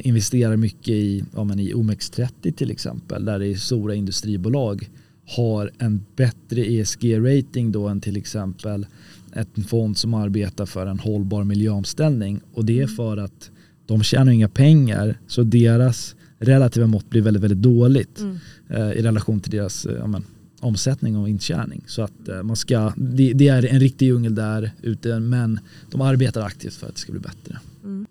investerar 0.00 0.56
mycket 0.56 0.88
i, 0.88 1.24
ja, 1.34 1.44
men 1.44 1.60
i 1.60 1.72
OMX30 1.72 2.52
till 2.52 2.70
exempel, 2.70 3.24
där 3.24 3.38
det 3.38 3.46
är 3.46 3.54
stora 3.54 3.94
industribolag, 3.94 4.90
har 5.26 5.70
en 5.78 6.04
bättre 6.16 6.64
ESG-rating 6.64 7.72
då 7.72 7.88
än 7.88 8.00
till 8.00 8.16
exempel 8.16 8.86
ett 9.32 9.68
fond 9.68 9.98
som 9.98 10.14
arbetar 10.14 10.66
för 10.66 10.86
en 10.86 10.98
hållbar 10.98 11.44
miljöomställning. 11.44 12.40
Och 12.52 12.64
det 12.64 12.80
är 12.80 12.86
för 12.86 13.16
att 13.16 13.50
de 13.86 14.02
tjänar 14.02 14.32
inga 14.32 14.48
pengar 14.48 15.18
så 15.26 15.42
deras 15.42 16.14
relativa 16.38 16.86
mått 16.86 17.10
blir 17.10 17.22
väldigt, 17.22 17.42
väldigt 17.42 17.62
dåligt 17.62 18.20
Mm. 18.20 18.38
eh, 18.68 18.92
i 18.92 19.02
relation 19.02 19.40
till 19.40 19.50
deras 19.50 19.86
eh, 19.86 20.06
men, 20.06 20.24
omsättning 20.60 21.16
och 21.16 21.28
intjäning. 21.28 21.84
Så 21.86 22.02
att 22.02 22.28
eh, 22.28 22.42
man 22.42 22.56
ska, 22.56 22.92
det, 22.96 23.32
det 23.32 23.48
är 23.48 23.66
en 23.66 23.80
riktig 23.80 24.06
djungel 24.06 24.34
där 24.34 24.70
ute 24.82 25.20
men 25.20 25.60
de 25.90 26.00
arbetar 26.00 26.42
aktivt 26.42 26.74
för 26.74 26.86
att 26.86 26.94
det 26.94 27.00
ska 27.00 27.12
bli 27.12 27.20
bättre. 27.20 27.58
Mm. 27.84 28.06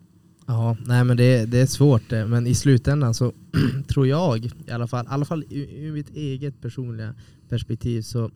Ja, 0.46 0.78
nej 0.86 1.04
men 1.04 1.18
det, 1.18 1.46
det 1.46 1.60
är 1.60 1.66
svårt 1.66 2.10
det. 2.10 2.28
men 2.28 2.48
i 2.48 2.56
slutändan 2.56 3.14
så 3.14 3.34
tror 3.88 4.08
jag 4.08 4.46
i 4.46 4.72
alla 4.72 4.88
fall, 4.88 5.06
i 5.06 5.10
alla 5.10 5.26
fall 5.26 5.44
ur 5.50 5.92
mitt 5.92 6.10
eget 6.10 6.62
personliga 6.62 7.16
perspektiv 7.50 8.02
så 8.02 8.32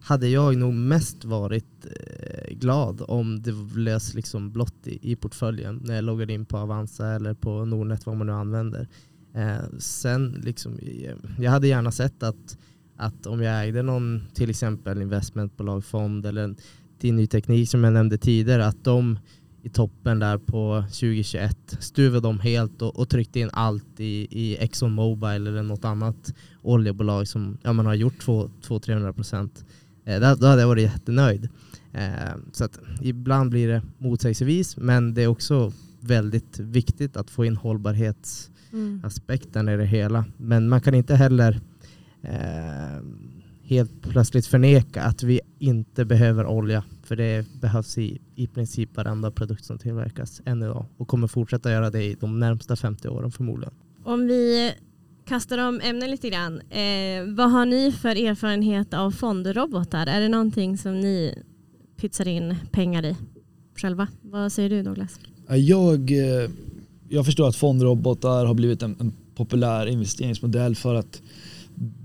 hade 0.00 0.28
jag 0.28 0.56
nog 0.56 0.74
mest 0.74 1.24
varit 1.24 1.86
eh, 1.86 2.54
glad 2.56 3.02
om 3.08 3.42
det 3.42 3.52
lös 3.76 4.14
liksom 4.14 4.52
blått 4.52 4.86
i, 4.86 5.12
i 5.12 5.16
portföljen 5.16 5.80
när 5.84 5.94
jag 5.94 6.04
loggade 6.04 6.32
in 6.32 6.44
på 6.44 6.58
Avanza 6.58 7.08
eller 7.08 7.34
på 7.34 7.64
Nordnet 7.64 8.06
vad 8.06 8.16
man 8.16 8.26
nu 8.26 8.32
använder. 8.32 8.88
Eh, 9.34 9.78
sen 9.78 10.40
liksom, 10.44 10.78
eh, 10.78 11.14
jag 11.38 11.50
hade 11.50 11.68
gärna 11.68 11.92
sett 11.92 12.22
att, 12.22 12.58
att 12.96 13.26
om 13.26 13.42
jag 13.42 13.64
ägde 13.64 13.82
någon 13.82 14.22
till 14.34 14.50
exempel 14.50 15.02
investmentbolag, 15.02 15.84
fond 15.84 16.26
eller 16.26 16.44
en, 16.44 16.56
till 16.98 17.14
ny 17.14 17.26
teknik 17.26 17.70
som 17.70 17.84
jag 17.84 17.92
nämnde 17.92 18.18
tidigare 18.18 18.66
att 18.66 18.84
de 18.84 19.18
i 19.62 19.68
toppen 19.68 20.18
där 20.18 20.38
på 20.38 20.82
2021 20.86 21.76
stuvade 21.80 22.20
de 22.20 22.40
helt 22.40 22.82
och, 22.82 22.98
och 22.98 23.08
tryckte 23.08 23.40
in 23.40 23.50
allt 23.52 24.00
i, 24.00 24.26
i 24.30 24.56
Exxon 24.60 24.92
Mobil 24.92 25.46
eller 25.46 25.62
något 25.62 25.84
annat 25.84 26.34
oljebolag 26.62 27.28
som 27.28 27.58
ja, 27.62 27.72
man 27.72 27.86
har 27.86 27.94
gjort 27.94 28.26
200-300 28.26 29.12
procent. 29.12 29.64
Eh, 30.04 30.20
då 30.20 30.26
hade 30.46 30.60
jag 30.60 30.68
varit 30.68 30.82
jättenöjd. 30.82 31.48
Eh, 31.92 32.34
så 32.52 32.64
att 32.64 32.78
ibland 33.02 33.50
blir 33.50 33.68
det 33.68 33.82
motsägelsevis 33.98 34.76
men 34.76 35.14
det 35.14 35.22
är 35.22 35.26
också 35.26 35.72
väldigt 36.00 36.58
viktigt 36.58 37.16
att 37.16 37.30
få 37.30 37.44
in 37.44 37.56
hållbarhetsaspekten 37.56 39.68
Mm. 39.68 39.74
i 39.74 39.76
det 39.82 39.88
hela. 39.88 40.24
Men 40.36 40.68
man 40.68 40.80
kan 40.80 40.94
inte 40.94 41.14
heller 41.14 41.60
eh, 42.22 43.02
helt 43.64 44.02
plötsligt 44.02 44.46
förneka 44.46 45.02
att 45.02 45.22
vi 45.22 45.40
inte 45.58 46.04
behöver 46.04 46.46
olja. 46.46 46.84
För 47.02 47.16
det 47.16 47.46
behövs 47.60 47.98
i, 47.98 48.20
i 48.34 48.46
princip 48.46 48.96
varenda 48.96 49.30
produkt 49.30 49.64
som 49.64 49.78
tillverkas 49.78 50.40
än 50.44 50.62
idag 50.62 50.86
och 50.96 51.08
kommer 51.08 51.26
fortsätta 51.26 51.72
göra 51.72 51.90
det 51.90 52.02
i 52.02 52.16
de 52.20 52.40
närmsta 52.40 52.76
50 52.76 53.08
åren 53.08 53.32
förmodligen. 53.32 53.74
Om 54.04 54.26
vi 54.26 54.72
kastar 55.24 55.58
om 55.58 55.80
ämnen 55.80 56.10
lite 56.10 56.30
grann. 56.30 56.60
Eh, 56.60 57.34
vad 57.36 57.50
har 57.50 57.66
ni 57.66 57.92
för 57.92 58.08
erfarenhet 58.08 58.94
av 58.94 59.10
fondrobotar? 59.10 60.06
Är 60.06 60.20
det 60.20 60.28
någonting 60.28 60.78
som 60.78 61.00
ni 61.00 61.42
pytsar 61.96 62.28
in 62.28 62.56
pengar 62.72 63.04
i 63.04 63.16
själva? 63.76 64.08
Vad 64.22 64.52
säger 64.52 64.70
du 64.70 64.82
Douglas? 64.82 65.20
Ja, 65.48 65.56
Jag, 65.56 66.10
eh, 66.10 66.50
jag 67.08 67.26
förstår 67.26 67.48
att 67.48 67.56
fondrobotar 67.56 68.46
har 68.46 68.54
blivit 68.54 68.82
en, 68.82 68.96
en 69.00 69.12
populär 69.34 69.86
investeringsmodell 69.86 70.74
för 70.76 70.94
att 70.94 71.22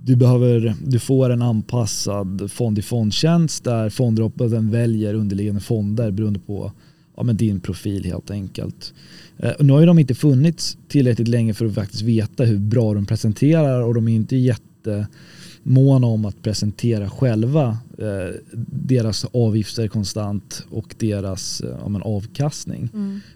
du, 0.03 0.15
behöver, 0.15 0.75
du 0.86 0.99
får 0.99 1.30
en 1.30 1.41
anpassad 1.41 2.51
fond-i-fondtjänst 2.51 3.63
där 3.63 3.89
fondroboten 3.89 4.71
väljer 4.71 5.13
underliggande 5.13 5.62
fonder 5.62 6.12
beroende 6.12 6.39
på 6.39 6.71
ja, 7.17 7.23
men 7.23 7.38
din 7.38 7.60
profil 7.60 8.06
helt 8.06 8.32
enkelt. 8.32 8.93
Eh, 9.38 9.51
och 9.51 9.65
nu 9.65 9.73
har 9.73 9.80
ju 9.80 9.86
de 9.86 9.99
inte 9.99 10.15
funnits 10.15 10.77
tillräckligt 10.88 11.27
länge 11.27 11.53
för 11.53 11.65
att 11.65 11.73
faktiskt 11.75 12.01
veta 12.01 12.43
hur 12.43 12.60
bra 12.60 12.93
de 12.93 13.06
presenterar 13.06 13.82
och 13.82 13.93
de 13.93 14.08
är 14.08 14.15
inte 14.15 14.36
jättemåna 14.36 16.08
om 16.08 16.25
att 16.25 16.41
presentera 16.41 17.10
själva 17.10 17.77
eh, 17.97 18.36
deras 18.69 19.25
avgifter 19.25 19.88
konstant 19.88 20.63
och 20.69 20.95
deras 20.97 21.62
eh, 21.62 21.77
ja, 21.82 21.89
men 21.89 22.01
avkastning. 22.01 22.89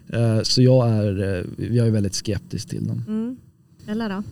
Eh, 0.08 0.42
Så 0.42 0.62
jag 0.62 0.88
är, 0.88 1.22
eh, 1.22 1.66
jag 1.76 1.86
är 1.86 1.90
väldigt 1.90 2.14
skeptisk 2.14 2.68
till 2.68 2.86
dem. 2.86 3.04
Mm. 3.08 3.36
Eller 3.86 4.08
då? 4.08 4.22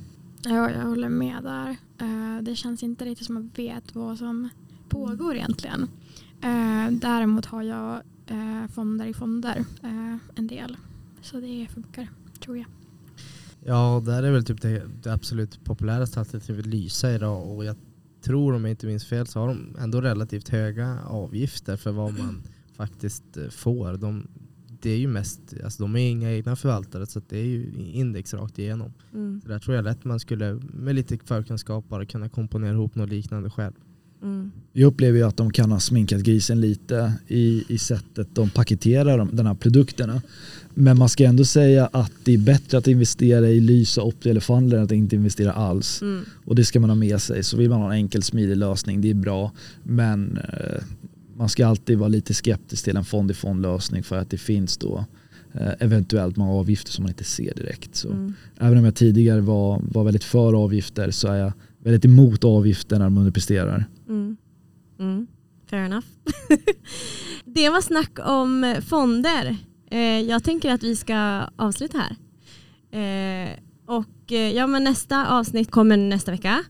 Ja, 0.44 0.70
jag 0.70 0.83
håller 0.85 1.09
med 1.09 1.42
där. 1.42 1.76
Eh, 1.98 2.42
Det 2.42 2.55
känns 2.57 2.83
inte 2.83 3.05
riktigt 3.05 3.26
som 3.26 3.37
att 3.37 3.42
man 3.42 3.50
vet 3.55 3.94
vad 3.94 4.18
som 4.18 4.48
pågår 4.88 5.37
egentligen. 5.37 5.83
Eh, 6.42 6.90
däremot 6.92 7.46
har 7.46 7.62
jag 7.62 8.03
eh, 8.26 8.66
fonder 8.74 9.07
i 9.07 9.14
fonder 9.14 9.64
en 10.35 10.46
del. 10.46 10.76
Så 11.22 11.40
det 11.40 11.66
funkar 11.74 12.09
tror 12.40 12.57
jag. 12.59 12.66
Ja, 13.64 14.03
där 14.07 14.22
är 14.22 14.31
väl 14.33 14.44
typ 14.44 14.62
det, 14.62 14.83
det 15.03 15.12
absolut 15.12 15.64
populäraste 15.64 16.20
alternativet 16.20 16.66
Lysa 16.66 17.12
idag 17.12 17.48
och 17.57 17.64
jag 17.64 17.76
tror 18.22 18.55
om 18.55 18.64
jag 18.64 18.70
inte 18.70 18.87
minns 18.87 19.05
fel 19.07 19.26
så 19.26 19.40
har 19.40 19.48
de 19.48 19.76
ändå 19.79 20.00
relativt 20.00 20.48
höga 20.48 20.98
avgifter 21.05 21.76
för 21.76 21.92
vad 21.92 22.18
man 22.18 22.42
faktiskt 22.76 23.24
får. 23.50 23.96
De, 23.96 24.26
det 24.82 24.90
är 24.90 24.98
ju 24.98 25.08
mest, 25.08 25.40
alltså 25.64 25.82
de 25.82 25.96
är 25.96 26.10
inga 26.10 26.32
egna 26.32 26.56
förvaltare 26.56 27.06
så 27.06 27.20
det 27.28 27.38
är 27.38 27.44
ju 27.44 27.72
index 27.92 28.34
rakt 28.34 28.58
igenom. 28.58 28.92
Mm. 29.14 29.40
Så 29.42 29.48
där 29.48 29.58
tror 29.58 29.76
jag 29.76 29.84
lätt 29.84 30.04
man 30.04 30.20
skulle 30.20 30.60
med 30.62 30.94
lite 30.94 31.18
förkunskap 31.24 31.88
bara 31.88 32.06
kunna 32.06 32.28
komponera 32.28 32.72
ihop 32.72 32.94
något 32.94 33.10
liknande 33.10 33.50
själv. 33.50 33.72
Mm. 34.22 34.50
Jag 34.72 34.86
upplever 34.86 35.18
ju 35.18 35.24
att 35.24 35.36
de 35.36 35.52
kan 35.52 35.72
ha 35.72 35.80
sminkat 35.80 36.20
grisen 36.20 36.60
lite 36.60 37.12
i, 37.28 37.64
i 37.68 37.78
sättet 37.78 38.28
de 38.34 38.50
paketerar 38.50 39.18
de, 39.18 39.36
den 39.36 39.46
här 39.46 39.54
produkterna. 39.54 40.22
Men 40.74 40.98
man 40.98 41.08
ska 41.08 41.24
ändå 41.24 41.44
säga 41.44 41.86
att 41.92 42.12
det 42.24 42.34
är 42.34 42.38
bättre 42.38 42.78
att 42.78 42.88
investera 42.88 43.48
i 43.48 43.60
Lysa, 43.60 44.02
Opti 44.02 44.30
eller 44.30 44.40
Fundler 44.40 44.76
än 44.76 44.84
att 44.84 44.92
inte 44.92 45.16
investera 45.16 45.52
alls. 45.52 46.02
Mm. 46.02 46.24
Och 46.44 46.54
det 46.54 46.64
ska 46.64 46.80
man 46.80 46.90
ha 46.90 46.94
med 46.94 47.22
sig. 47.22 47.42
Så 47.42 47.56
vill 47.56 47.70
man 47.70 47.80
ha 47.80 47.86
en 47.86 47.92
enkel 47.92 48.22
smidig 48.22 48.56
lösning, 48.56 49.00
det 49.00 49.10
är 49.10 49.14
bra. 49.14 49.52
Men 49.82 50.38
eh, 50.38 50.82
man 51.40 51.48
ska 51.48 51.66
alltid 51.66 51.98
vara 51.98 52.09
lite 52.09 52.35
skeptisk 52.35 52.85
till 52.85 52.96
en 52.96 53.05
fond 53.05 53.31
i 53.31 53.35
fondlösning 53.35 54.03
för 54.03 54.16
att 54.16 54.31
det 54.31 54.38
finns 54.38 54.76
då 54.76 55.05
eh, 55.53 55.72
eventuellt 55.79 56.37
många 56.37 56.53
avgifter 56.53 56.92
som 56.92 57.03
man 57.03 57.11
inte 57.11 57.24
ser 57.24 57.55
direkt. 57.55 57.96
Så 57.96 58.09
Mm. 58.09 58.35
Även 58.59 58.79
om 58.79 58.85
jag 58.85 58.94
tidigare 58.94 59.40
var, 59.40 59.83
var 59.83 60.05
väldigt 60.05 60.24
för 60.24 60.64
avgifter 60.64 61.11
så 61.11 61.29
är 61.29 61.37
jag 61.37 61.53
väldigt 61.79 62.05
emot 62.05 62.44
avgifter 62.44 62.98
när 62.98 63.05
de 63.05 63.18
underpresterar. 63.18 63.85
Mm. 64.09 64.37
Mm. 64.98 65.26
Fair 65.70 65.85
enough. 65.85 66.07
det 67.44 67.68
var 67.68 67.81
snack 67.81 68.18
om 68.24 68.76
fonder. 68.87 69.57
Eh, 69.90 70.20
jag 70.20 70.44
tänker 70.44 70.72
att 70.72 70.83
vi 70.83 70.96
ska 70.96 71.48
avsluta 71.57 71.98
här. 71.98 72.16
Eh, 72.92 73.50
och 73.87 74.33
ja, 74.55 74.66
men 74.66 74.85
nästa 74.85 75.26
avsnitt 75.26 75.70
kommer 75.70 75.96
nästa 75.96 76.31
vecka 76.31 76.64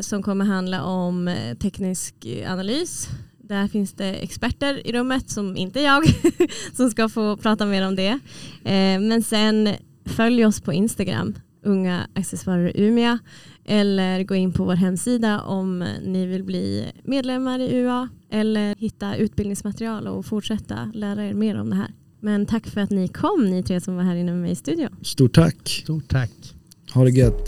som 0.00 0.22
kommer 0.22 0.44
handla 0.44 0.84
om 0.84 1.36
teknisk 1.58 2.26
analys. 2.46 3.08
Där 3.50 3.68
finns 3.68 3.92
det 3.92 4.12
experter 4.12 4.86
i 4.86 4.92
rummet 4.92 5.30
som 5.30 5.56
inte 5.56 5.80
är 5.80 5.84
jag 5.84 6.02
som 6.76 6.90
ska 6.90 7.08
få 7.08 7.36
prata 7.36 7.66
mer 7.66 7.86
om 7.86 7.96
det. 7.96 8.18
Eh, 8.64 9.00
men 9.00 9.22
sen 9.22 9.68
följ 10.04 10.46
oss 10.46 10.60
på 10.60 10.72
Instagram, 10.72 11.34
unga 11.64 12.06
accessoarer 12.14 12.72
Umeå 12.74 13.18
eller 13.64 14.24
gå 14.24 14.34
in 14.34 14.52
på 14.52 14.64
vår 14.64 14.74
hemsida 14.74 15.40
om 15.40 15.78
ni 16.02 16.26
vill 16.26 16.44
bli 16.44 16.92
medlemmar 17.04 17.58
i 17.58 17.76
UA 17.76 18.08
eller 18.30 18.74
hitta 18.74 19.16
utbildningsmaterial 19.16 20.06
och 20.06 20.26
fortsätta 20.26 20.92
lära 20.94 21.24
er 21.24 21.34
mer 21.34 21.60
om 21.60 21.70
det 21.70 21.76
här. 21.76 21.94
Men 22.20 22.46
tack 22.46 22.66
för 22.66 22.80
att 22.80 22.90
ni 22.90 23.08
kom, 23.08 23.46
ni 23.50 23.62
tre 23.62 23.80
som 23.80 23.96
var 23.96 24.02
här 24.02 24.16
inne 24.16 24.32
med 24.32 24.40
mig 24.40 24.50
i 24.50 24.56
studion. 24.56 24.96
Stort 25.02 25.34
tack. 25.34 25.68
Stort 25.68 26.08
tack! 26.08 26.54
Ha 26.94 27.04
det 27.04 27.10
gött. 27.10 27.44